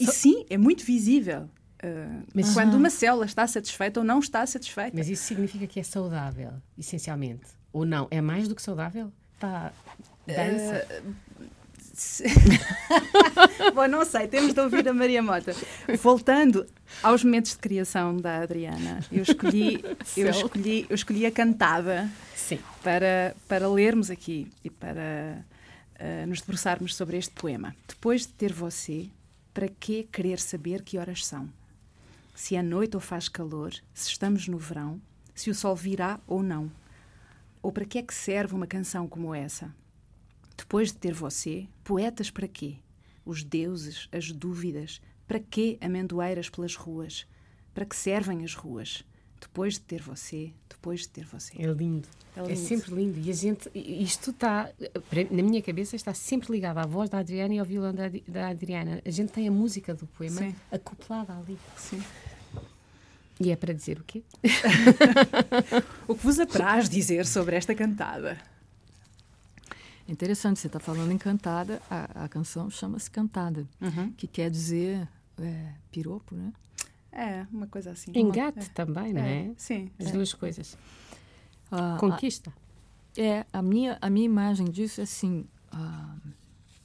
[0.00, 1.48] E sim, é muito visível
[1.82, 4.92] ah, Mas- quando uma célula está satisfeita ou não está satisfeita.
[4.94, 7.46] Mas isso significa que é saudável, essencialmente.
[7.72, 8.08] Ou não?
[8.10, 9.12] É mais do que saudável?
[9.38, 9.72] Tá.
[10.26, 10.86] Dança.
[11.94, 12.24] Se-
[13.74, 15.54] Bom, não sei, temos de ouvir a Maria Mota.
[16.02, 16.66] Voltando
[17.02, 19.84] aos momentos de criação da Adriana, eu escolhi,
[20.16, 22.58] eu escolhi, eu escolhi a cantada Sim.
[22.82, 25.44] para, para lermos aqui e para
[25.98, 27.74] ah, nos debruçarmos sobre este poema.
[27.86, 29.08] Depois de ter você,
[29.52, 31.48] para que querer saber que horas são?
[32.34, 35.00] Se é noite ou faz calor, se estamos no verão,
[35.34, 36.70] se o sol virá ou não.
[37.62, 39.74] Ou para que é que serve uma canção como essa?
[40.56, 42.76] Depois de ter você, poetas para quê?
[43.24, 47.26] Os deuses, as dúvidas, para quê amendoeiras pelas ruas?
[47.74, 49.04] Para que servem as ruas?
[49.40, 51.54] Depois de ter você, depois de ter você.
[51.60, 52.06] É lindo.
[52.36, 52.56] É É, lindo.
[52.60, 53.18] sempre lindo.
[53.18, 54.70] E a gente, isto está,
[55.30, 58.48] na minha cabeça, está sempre ligado à voz da Adriana e ao violão da, da
[58.48, 59.00] Adriana.
[59.04, 60.54] A gente tem a música do poema Sim.
[60.70, 61.58] acoplada ali.
[61.76, 62.02] Sim.
[63.40, 64.22] E é para dizer o quê?
[66.06, 68.36] O que vos apraz dizer sobre esta cantada?
[70.08, 74.12] É interessante, você está falando em cantada, a, a canção chama-se cantada, Uhum.
[74.12, 75.08] que quer dizer
[75.40, 76.52] é, piropo, né?
[77.12, 78.12] É, uma coisa assim.
[78.14, 79.50] Engate também, não é?
[79.56, 79.90] Sim.
[79.98, 80.12] As é.
[80.12, 80.78] duas coisas.
[81.70, 82.52] Ah, Conquista.
[83.16, 86.14] a- é, a minha, a minha imagem disso é assim, ah,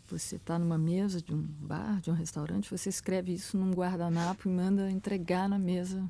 [0.08, 4.48] você está numa mesa de um bar, de um restaurante, você escreve isso num guardanapo
[4.48, 6.04] e manda entregar na mesa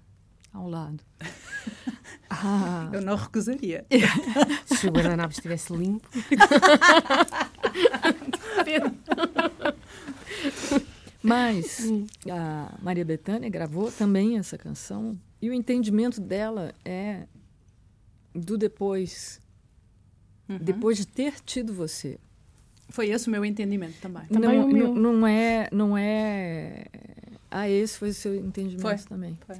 [0.53, 1.03] ao lado.
[2.27, 3.85] Ah, Eu não recusaria.
[4.65, 6.09] Se o guardanapo estivesse limpo.
[11.25, 11.81] Mas
[12.29, 17.23] a Maria Bethânia gravou também essa canção e o entendimento dela é
[18.33, 19.41] do depois.
[20.47, 20.57] Uhum.
[20.57, 22.19] Depois de ter tido você.
[22.89, 24.27] Foi esse o meu entendimento também.
[24.27, 26.85] também não, não, não, é, não é.
[27.49, 28.97] Ah, esse foi o seu entendimento foi.
[28.97, 29.37] também.
[29.47, 29.57] Foi.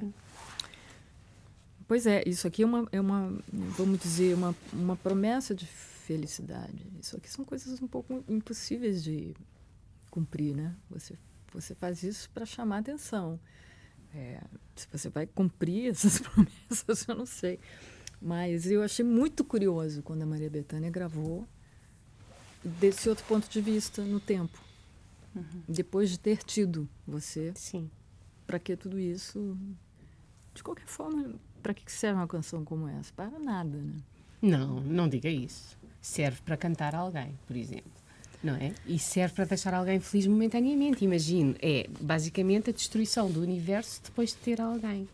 [1.88, 6.86] Pois é, isso aqui é uma, é uma vamos dizer, uma, uma promessa de felicidade.
[7.00, 9.34] Isso aqui são coisas um pouco impossíveis de
[10.10, 10.74] cumprir, né?
[10.90, 11.14] Você,
[11.60, 13.40] você faz isso para chamar atenção.
[14.14, 14.40] É,
[14.74, 17.58] se você vai cumprir essas promessas, eu não sei.
[18.20, 21.46] Mas eu achei muito curioso quando a Maria Bethânia gravou
[22.64, 24.58] desse outro ponto de vista no tempo.
[25.34, 25.62] Uhum.
[25.68, 27.52] Depois de ter tido você.
[27.54, 27.90] Sim.
[28.46, 29.56] Para que tudo isso?
[30.54, 33.12] De qualquer forma, para que serve uma canção como essa?
[33.12, 33.96] Para nada, né?
[34.40, 35.76] Não, não diga isso.
[36.00, 38.05] Serve para cantar alguém, por exemplo.
[38.42, 38.72] Não é?
[38.86, 41.04] E serve para deixar alguém feliz momentaneamente.
[41.04, 45.08] Imagino, é basicamente a destruição do universo depois de ter alguém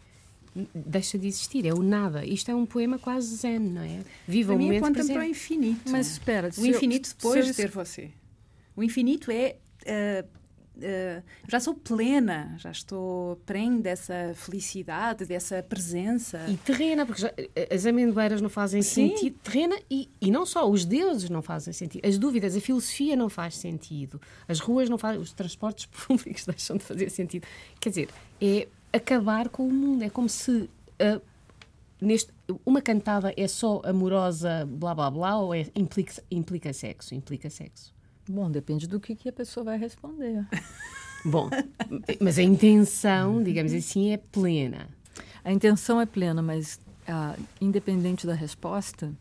[0.74, 2.24] deixa de existir, é o nada.
[2.24, 4.00] Isto é um poema quase zen, não é?
[4.28, 5.14] Viva o momento presente.
[5.14, 5.90] para o infinito.
[5.90, 8.10] Mas espera, o infinito eu, depois de ter você.
[8.76, 10.28] O infinito é uh,
[10.82, 16.44] uh, já sou plena, já estou prene dessa felicidade, dessa presença.
[16.48, 17.32] E terrena, porque já,
[17.72, 19.10] as amendoeiras não fazem Sim.
[19.10, 19.38] sentido.
[19.42, 22.06] Terrena e, e não só, os deuses não fazem sentido.
[22.06, 24.20] As dúvidas, a filosofia não faz sentido.
[24.48, 27.46] As ruas não fazem, os transportes públicos deixam de fazer sentido.
[27.80, 28.08] Quer dizer,
[28.40, 30.02] é acabar com o mundo.
[30.02, 31.22] É como se uh,
[32.00, 32.32] neste,
[32.66, 37.14] uma cantada é só amorosa, blá blá blá, ou é, implica, implica sexo?
[37.14, 37.91] Implica sexo.
[38.28, 40.46] Bom, depende do que, que a pessoa vai responder.
[41.24, 41.48] Bom,
[42.20, 44.88] mas a intenção, digamos assim, é plena.
[45.44, 49.12] A intenção é plena, mas uh, independente da resposta,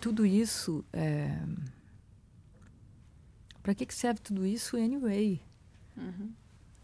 [0.00, 1.36] tudo isso é...
[3.62, 5.40] Para que, que serve tudo isso anyway?
[5.96, 6.32] Uhum.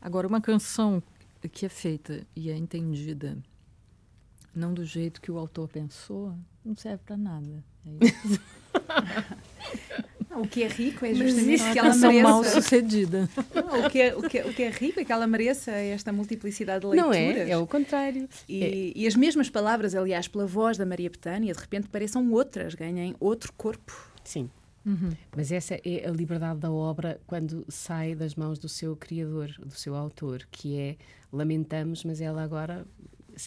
[0.01, 1.03] Agora, uma canção
[1.51, 3.39] que é feita e é entendida
[4.55, 6.35] não do jeito que o autor pensou,
[6.65, 7.65] não serve para nada.
[7.85, 8.41] É isso.
[10.37, 12.23] o que é rico é justamente que ela mereça.
[12.23, 13.29] mal sucedida.
[13.55, 15.71] Não, o, que é, o, que é, o que é rico é que ela mereça
[15.71, 17.17] esta multiplicidade de leituras.
[17.17, 18.29] Não é, é o contrário.
[18.49, 18.93] E, é.
[18.95, 23.15] e as mesmas palavras, aliás, pela voz da Maria Betânia, de repente pareçam outras, ganhem
[23.21, 24.11] outro corpo.
[24.23, 24.51] Sim.
[24.85, 25.11] Uhum.
[25.35, 29.75] Mas essa é a liberdade da obra quando sai das mãos do seu criador, do
[29.75, 30.97] seu autor, que é
[31.33, 32.87] lamentamos, mas ela agora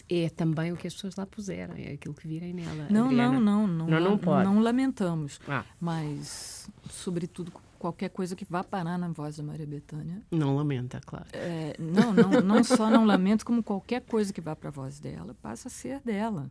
[0.08, 2.86] é também o que as pessoas lá puseram, é aquilo que virem nela.
[2.90, 3.32] Não, Adriana.
[3.32, 4.44] não, não, não, não, não, pode.
[4.44, 5.64] não lamentamos, ah.
[5.80, 10.22] mas sobretudo qualquer coisa que vá parar na voz da Maria Bethânia.
[10.30, 11.26] Não lamenta, claro.
[11.32, 14.98] É, não, não, não só não lamento, como qualquer coisa que vá para a voz
[14.98, 16.50] dela passa a ser dela.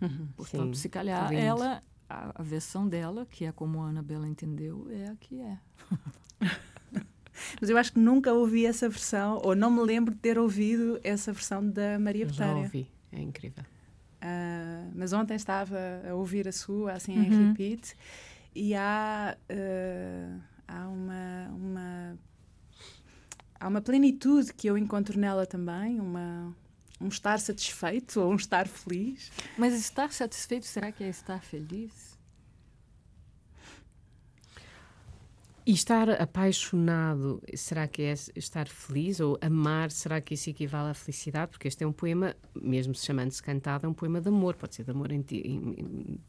[0.00, 0.28] Uhum.
[0.36, 4.28] Portanto, Sim, se calhar ela a, a versão dela, que é como a Ana Bela
[4.28, 5.58] entendeu, é a que é.
[7.60, 11.00] Mas eu acho que nunca ouvi essa versão, ou não me lembro de ter ouvido
[11.02, 12.54] essa versão da Maria Betânia.
[12.54, 13.64] Já ouvi, é incrível.
[14.22, 15.76] Uh, mas ontem estava
[16.08, 17.24] a ouvir a sua, assim, uhum.
[17.24, 17.96] em repeat,
[18.54, 22.18] e há, uh, há uma, uma,
[23.58, 26.54] há uma plenitude que eu encontro nela também, uma,
[27.00, 29.32] um estar satisfeito ou um estar feliz.
[29.56, 32.12] Mas estar satisfeito, será que é estar feliz?
[35.64, 39.20] E estar apaixonado, será que é estar feliz?
[39.20, 41.52] Ou amar, será que isso equivale à felicidade?
[41.52, 44.56] Porque este é um poema, mesmo se chamando-se cantado, é um poema de amor.
[44.56, 46.20] Pode ser de amor em, em,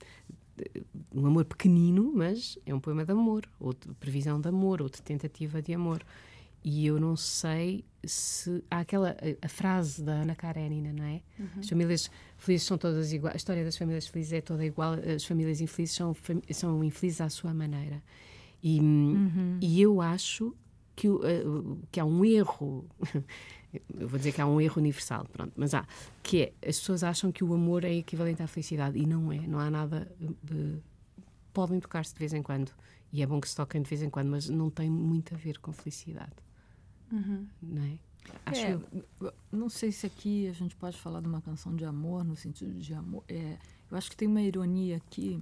[1.13, 4.89] um amor pequenino, mas é um poema de amor, ou de previsão de amor, ou
[4.89, 6.03] de tentativa de amor.
[6.63, 8.63] E eu não sei se.
[8.71, 9.11] Há aquela.
[9.11, 11.21] A, a frase da Ana Karenina, não é?
[11.37, 11.47] Uhum.
[11.59, 13.35] As famílias felizes são todas iguais.
[13.35, 14.93] A história das famílias felizes é toda igual.
[14.93, 16.15] As famílias infelizes são,
[16.51, 18.01] são infelizes à sua maneira.
[18.61, 19.59] E, uhum.
[19.61, 20.55] e eu acho
[20.95, 22.85] que, uh, que há um erro.
[23.99, 25.85] Eu vou dizer que há um erro universal, pronto, mas há.
[26.21, 26.53] Que é.
[26.69, 28.97] As pessoas acham que o amor é equivalente à felicidade.
[28.97, 29.39] E não é.
[29.47, 30.11] Não há nada.
[30.19, 30.79] De,
[31.53, 32.71] podem tocar-se de vez em quando.
[33.11, 35.37] E é bom que se toquem de vez em quando, mas não tem muito a
[35.37, 36.33] ver com felicidade.
[37.11, 37.47] Uhum.
[37.61, 37.97] Não é?
[38.45, 39.33] Acho é, eu...
[39.51, 42.73] Não sei se aqui a gente pode falar de uma canção de amor, no sentido
[42.73, 43.23] de amor.
[43.27, 43.57] É,
[43.91, 45.39] eu acho que tem uma ironia aqui,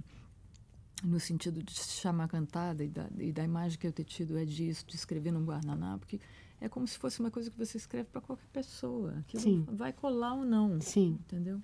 [1.02, 4.36] no sentido de se chamar cantada e da, e da imagem que eu ter tido
[4.36, 6.20] é disso, de escrever num Guaraná, porque
[6.62, 9.24] é como se fosse uma coisa que você escreve para qualquer pessoa.
[9.26, 9.66] Que Sim.
[9.68, 10.80] vai colar ou não.
[10.80, 11.18] Sim.
[11.26, 11.60] Entendeu?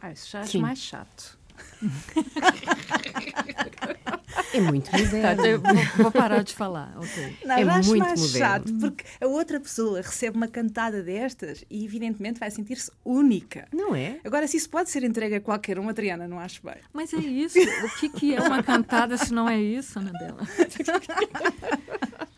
[0.00, 1.38] Ah, isso já acho mais chato.
[4.54, 5.62] É muito moderno.
[5.62, 6.96] Tá, vou, vou, parar de falar.
[6.98, 7.36] Okay.
[7.44, 8.26] Não, é muito mais moderno.
[8.26, 13.68] chato, porque a outra pessoa recebe uma cantada destas e, evidentemente, vai sentir-se única.
[13.72, 14.18] Não é?
[14.24, 16.76] Agora, se isso pode ser entregue a qualquer um, Adriana, não acho bem.
[16.92, 17.58] Mas é isso.
[17.58, 20.40] O que, que é uma cantada se não é isso, Anabela?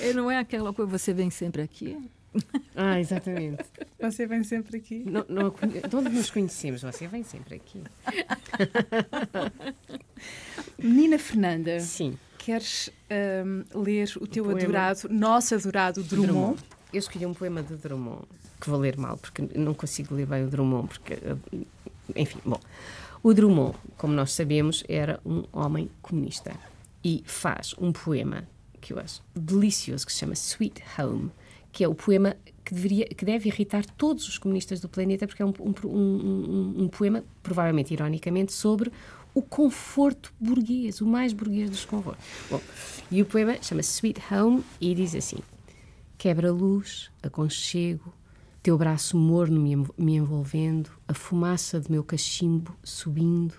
[0.00, 1.96] E não é aquela coisa, você vem sempre aqui?
[2.76, 3.64] Ah, exatamente.
[4.00, 5.04] Você vem sempre aqui.
[5.04, 6.82] Não, não, de onde nos conhecemos?
[6.82, 7.82] Você vem sempre aqui.
[10.78, 11.80] Menina Fernanda.
[11.80, 12.16] Sim.
[12.38, 12.90] Queres
[13.44, 14.60] um, ler o teu poema.
[14.60, 16.32] adorado, nosso adorado Drummond?
[16.32, 16.62] Drummond.
[16.92, 18.22] Eu escolhi um poema de Drummond,
[18.60, 21.18] que vou ler mal, porque não consigo ler bem o Drummond, porque.
[22.16, 22.60] Enfim, bom.
[23.22, 26.54] O Drummond, como nós sabemos, era um homem comunista
[27.04, 28.48] e faz um poema
[28.80, 31.30] que eu acho delicioso, que se chama Sweet Home,
[31.72, 35.42] que é o poema que, deveria, que deve irritar todos os comunistas do planeta, porque
[35.42, 38.90] é um, um, um, um poema, provavelmente ironicamente, sobre
[39.34, 42.24] o conforto burguês, o mais burguês dos confortos.
[42.50, 42.60] Bom,
[43.10, 45.38] e o poema chama-se Sweet Home e diz assim:
[46.18, 48.12] Quebra-luz, aconchego,
[48.62, 53.54] teu braço morno me, envolvendo, a fumaça de meu cachimbo subindo.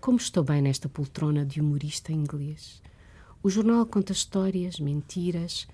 [0.00, 2.82] Como estou bem nesta poltrona de humorista inglês.
[3.42, 5.66] O jornal conta histórias, mentiras.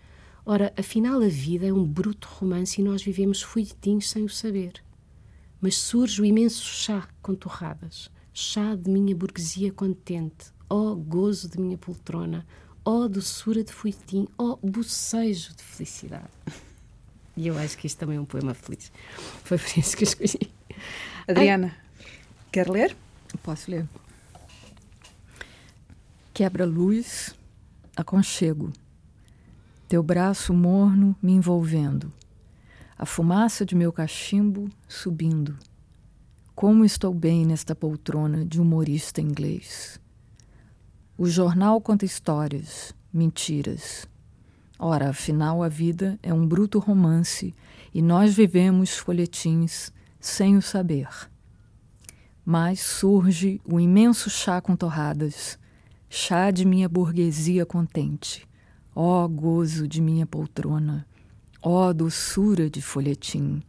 [0.44, 4.74] Ora, afinal a vida é um bruto romance e nós vivemos folhetins sem o saber.
[5.60, 11.48] Mas surge o imenso chá com torradas, chá de minha burguesia contente, ó oh, gozo
[11.48, 12.46] de minha poltrona,
[12.84, 16.30] ó oh, doçura de folhetim, ó oh, bocejo de felicidade.
[17.36, 18.92] E eu acho que isto também é um poema feliz.
[19.44, 20.50] Foi por isso que eu escolhi.
[21.28, 22.12] Adriana, Ai.
[22.52, 22.96] quer ler?
[23.42, 23.86] Posso ler.
[26.32, 27.34] Quebra-luz,
[27.96, 28.70] aconchego.
[29.88, 32.12] Teu braço morno me envolvendo.
[32.98, 35.56] A fumaça de meu cachimbo subindo.
[36.54, 40.00] Como estou bem nesta poltrona de humorista inglês.
[41.16, 44.06] O jornal conta histórias, mentiras.
[44.78, 47.54] Ora, afinal, a vida é um bruto romance
[47.94, 49.90] e nós vivemos folhetins
[50.20, 51.08] sem o saber.
[52.44, 55.58] Mas surge o imenso chá com torradas,
[56.08, 58.46] chá de minha burguesia contente.
[58.94, 61.06] Ó gozo de minha poltrona,
[61.62, 63.62] ó doçura de folhetim,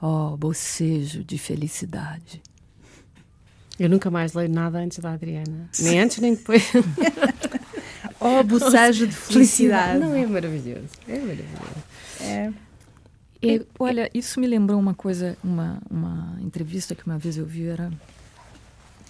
[0.00, 2.42] ó bocejo de felicidade.
[3.78, 5.68] Eu nunca mais leio nada antes da Adriana.
[5.80, 6.62] Nem antes nem depois.
[8.20, 9.98] oh, bocejo de felicidade.
[9.98, 10.88] Não, é maravilhoso.
[11.08, 11.84] É maravilhoso.
[12.20, 12.52] É.
[13.42, 17.66] É, olha, isso me lembrou uma coisa, uma, uma entrevista que uma vez eu vi,
[17.66, 17.92] era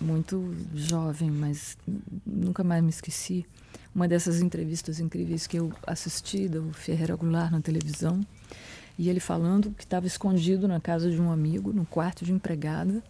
[0.01, 1.77] muito jovem, mas
[2.27, 3.47] nunca mais me esqueci.
[3.95, 8.21] Uma dessas entrevistas incríveis que eu assisti do Ferreira Goulart na televisão,
[8.99, 13.03] e ele falando que estava escondido na casa de um amigo, no quarto de empregada,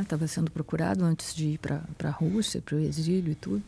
[0.00, 0.28] estava né?
[0.28, 3.62] sendo procurado antes de ir para a Rússia, para o exílio e tudo.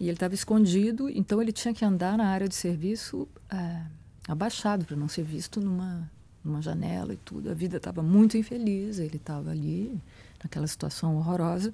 [0.00, 3.82] E ele estava escondido, então ele tinha que andar na área de serviço é,
[4.28, 6.08] abaixado para não ser visto numa,
[6.44, 7.50] numa janela e tudo.
[7.50, 10.00] A vida estava muito infeliz, ele estava ali
[10.42, 11.72] naquela situação horrorosa,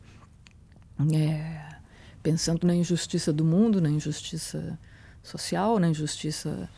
[1.12, 1.76] é,
[2.22, 4.78] pensando na injustiça do mundo, na injustiça
[5.22, 6.68] social, na injustiça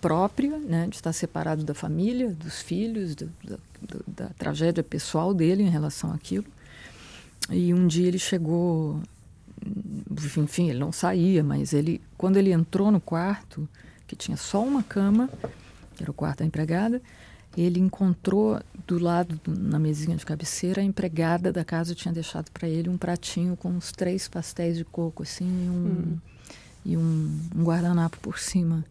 [0.00, 5.32] própria, né, de estar separado da família, dos filhos, do, do, do, da tragédia pessoal
[5.32, 6.44] dele em relação àquilo.
[7.50, 9.00] E um dia ele chegou,
[10.36, 13.68] enfim, ele não saía, mas ele, quando ele entrou no quarto,
[14.06, 15.30] que tinha só uma cama,
[16.02, 17.00] que era o quarto da empregada,
[17.56, 22.68] ele encontrou do lado, na mesinha de cabeceira, a empregada da casa tinha deixado para
[22.68, 26.18] ele um pratinho com uns três pastéis de coco, assim, e um, hum.
[26.84, 28.84] e um, um guardanapo por cima.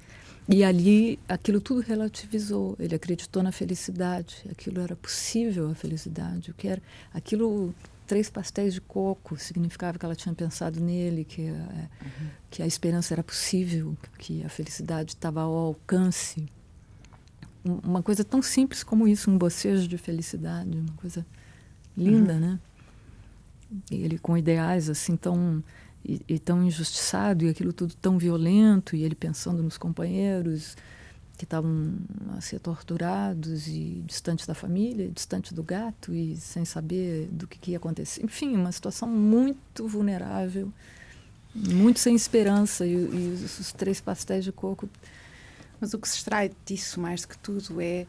[0.47, 2.75] E ali aquilo tudo relativizou.
[2.79, 4.43] Ele acreditou na felicidade.
[4.49, 6.51] Aquilo era possível a felicidade.
[6.51, 6.81] O que era
[7.13, 7.73] aquilo
[8.05, 12.29] três pastéis de coco significava que ela tinha pensado nele, que a, uhum.
[12.49, 16.45] que a esperança era possível, que a felicidade estava ao alcance.
[17.63, 21.25] Uma coisa tão simples como isso, um bocejo de felicidade, uma coisa
[21.95, 22.39] linda, uhum.
[22.39, 22.59] né?
[23.89, 25.63] Ele com ideais assim tão
[26.03, 30.75] e, e, tão injustiçado e aquilo tudo tão violento e ele pensando nos companheiros
[31.37, 31.95] que estavam
[32.37, 37.57] a ser torturados e distantes da família, distante do gato e sem saber do que,
[37.57, 38.23] que ia acontecer.
[38.23, 40.71] Enfim, uma situação muito vulnerável,
[41.55, 44.87] muito sem esperança e, e os, os três pastéis de coco.
[45.81, 48.05] Mas o que se extrai disso mais do que tudo é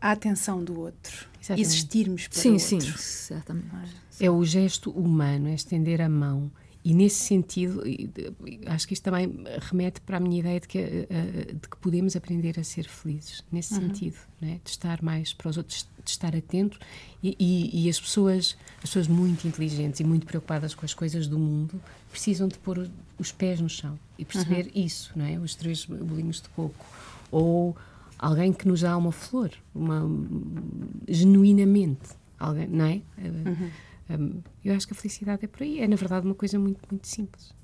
[0.00, 1.66] a atenção do outro, Exatamente.
[1.66, 2.66] existirmos para sim, o outro.
[2.68, 3.96] Sim, sim, certamente.
[4.20, 6.50] É o gesto humano, é estender a mão
[6.84, 7.82] e nesse sentido,
[8.66, 11.78] acho que isto também remete para a minha ideia de que, eh, eh, de que
[11.78, 13.80] podemos aprender a ser felizes, nesse uhum.
[13.80, 14.60] sentido, é?
[14.62, 16.78] de estar mais para os outros, de estar atento
[17.22, 21.26] e, e, e, as pessoas, as pessoas muito inteligentes e muito preocupadas com as coisas
[21.26, 21.80] do mundo
[22.10, 22.88] precisam de pôr
[23.18, 24.84] os pés no chão e perceber uhum.
[24.84, 25.38] isso, não é?
[25.38, 26.86] Os três bolinhos de coco
[27.30, 27.76] ou
[28.18, 30.02] alguém que nos dá uma flor, uma
[31.08, 33.02] genuinamente, alguém, não é?
[33.18, 33.70] Uhum.
[34.10, 35.80] Um, eu acho que a felicidade é por aí.
[35.80, 37.54] É, na verdade, uma coisa muito, muito simples.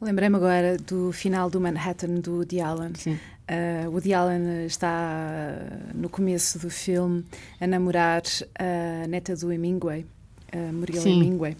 [0.00, 2.92] Lembrei-me agora do final do Manhattan do Woody Allen.
[2.94, 3.18] Sim.
[3.50, 5.54] Uh, Woody Allen está
[5.94, 7.24] no começo do filme
[7.60, 8.22] a namorar
[8.58, 10.04] a neta do Hemingway,
[10.52, 11.16] a Muriel Sim.
[11.20, 11.56] Hemingway.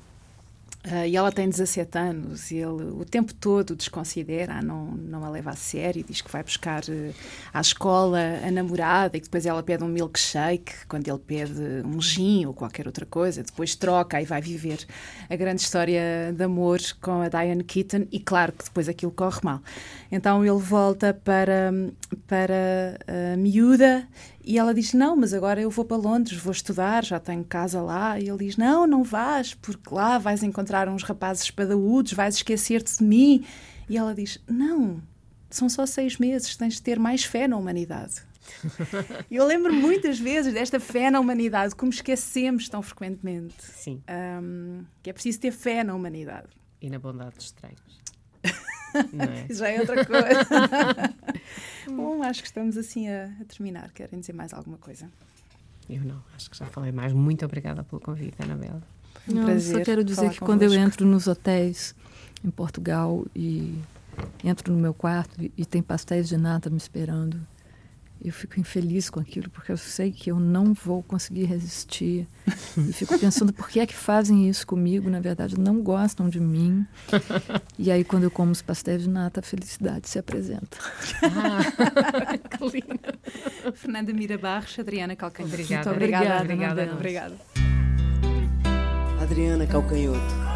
[0.89, 5.29] Uh, e ela tem 17 anos e ele o tempo todo desconsidera, não, não a
[5.29, 7.15] leva a sério, diz que vai buscar uh,
[7.53, 12.01] à escola a namorada e que depois ela pede um milkshake quando ele pede um
[12.01, 14.87] gin ou qualquer outra coisa, depois troca e vai viver
[15.29, 19.41] a grande história de amor com a Diane Keaton e claro que depois aquilo corre
[19.43, 19.61] mal.
[20.11, 21.71] Então ele volta para,
[22.27, 22.99] para
[23.35, 24.09] a miúda
[24.49, 27.83] e ela diz: Não, mas agora eu vou para Londres, vou estudar, já tenho casa
[27.83, 28.19] lá.
[28.19, 32.97] E ele diz: Não, não vais, porque lá vais encontrar uns rapazes espadaúdos, vais esquecer-te
[32.97, 33.45] de mim.
[33.91, 35.03] E ela diz: Não,
[35.51, 38.27] são só seis meses, tens de ter mais fé na humanidade.
[39.31, 43.55] E eu lembro muitas vezes desta fé na humanidade, como esquecemos tão frequentemente.
[43.61, 44.03] Sim.
[44.09, 46.49] Um, que é preciso ter fé na humanidade.
[46.81, 48.01] E na bondade dos estranhos.
[49.13, 49.47] Não é?
[49.53, 51.15] Já é outra coisa.
[51.87, 53.91] Bom, acho que estamos assim a, a terminar.
[53.93, 55.09] Querem dizer mais alguma coisa?
[55.89, 57.13] Eu não, acho que já falei mais.
[57.13, 58.83] Muito obrigada pelo convite, Anabela.
[59.27, 60.87] Um Não, prazer só quero dizer que quando eu convosco.
[60.87, 61.95] entro nos hotéis
[62.45, 63.79] em Portugal e
[64.45, 67.41] entro no meu quarto e, e tem pastéis de nata me esperando,
[68.25, 72.27] eu fico infeliz com aquilo, porque eu sei que eu não vou conseguir resistir.
[72.77, 76.41] E fico pensando por que é que fazem isso comigo, na verdade não gostam de
[76.41, 76.87] mim.
[77.79, 80.79] E aí quando eu como os pastéis de nata, a felicidade se apresenta.
[82.51, 83.75] que lindo.
[83.75, 85.55] Fernanda Mira Barros, Adriana Calcanhoto.
[85.55, 87.35] Obrigada, Muito obrigada, obrigada, obrigada.
[87.35, 87.79] obrigada.
[89.23, 90.48] Adriana Calcanhoto.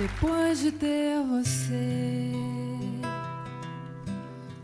[0.00, 2.32] Depois de ter você,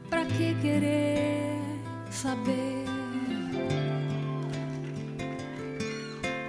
[0.08, 1.60] pra que querer
[2.10, 2.86] saber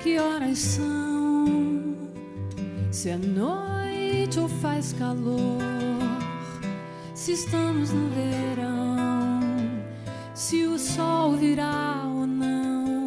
[0.02, 1.98] que horas são?
[2.90, 5.60] Se é noite ou faz calor?
[7.14, 9.42] Se estamos no verão?
[10.34, 13.04] Se o sol virá ou não?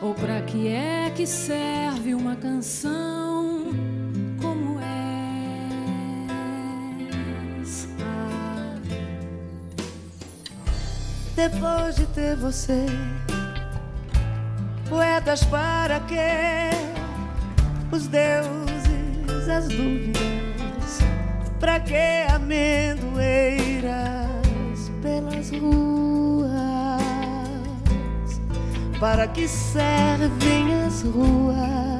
[0.00, 3.39] Ou pra que é que serve uma canção?
[11.40, 12.84] Depois de ter você,
[14.90, 16.68] poetas para quê?
[17.90, 20.98] Os deuses, as dúvidas,
[21.58, 23.88] pra que amendoeiras
[25.00, 26.50] pelas ruas?
[29.00, 31.99] Para que servem as ruas?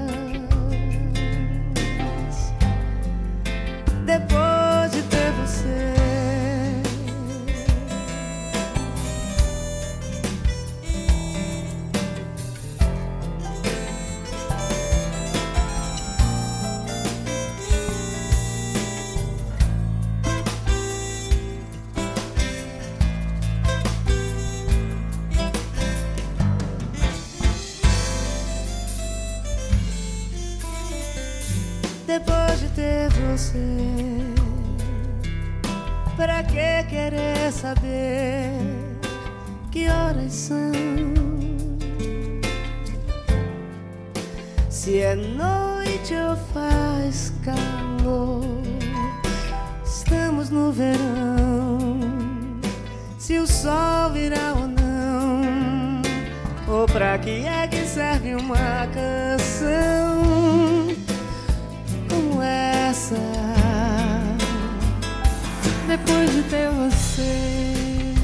[65.90, 68.14] Depois de ter você,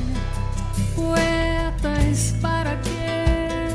[0.94, 3.74] poetas para quê?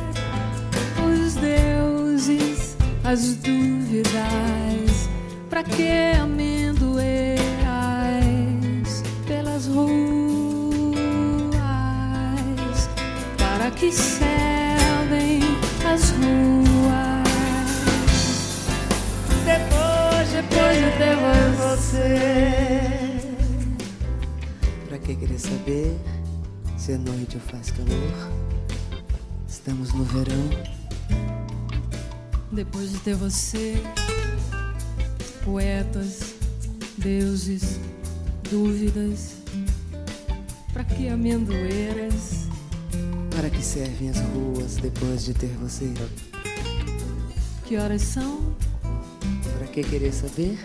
[1.03, 5.09] Os deuses, as dúvidas,
[5.49, 7.43] para que amendoeiras
[9.27, 9.99] pelas ruas?
[13.37, 15.41] Para que servem
[15.85, 17.27] as ruas?
[19.43, 21.17] Depois de Depois de ter
[21.57, 23.00] você.
[25.41, 25.99] Saber
[26.77, 28.31] se é noite ou faz calor?
[29.47, 30.49] Estamos no verão.
[32.51, 33.81] Depois de ter você,
[35.43, 36.35] poetas,
[36.95, 37.79] deuses,
[38.51, 39.37] dúvidas,
[40.71, 42.45] pra que amendoeiras?
[43.35, 45.91] Para que servem as ruas depois de ter você?
[47.65, 48.55] Que horas são?
[49.57, 50.59] Pra que querer saber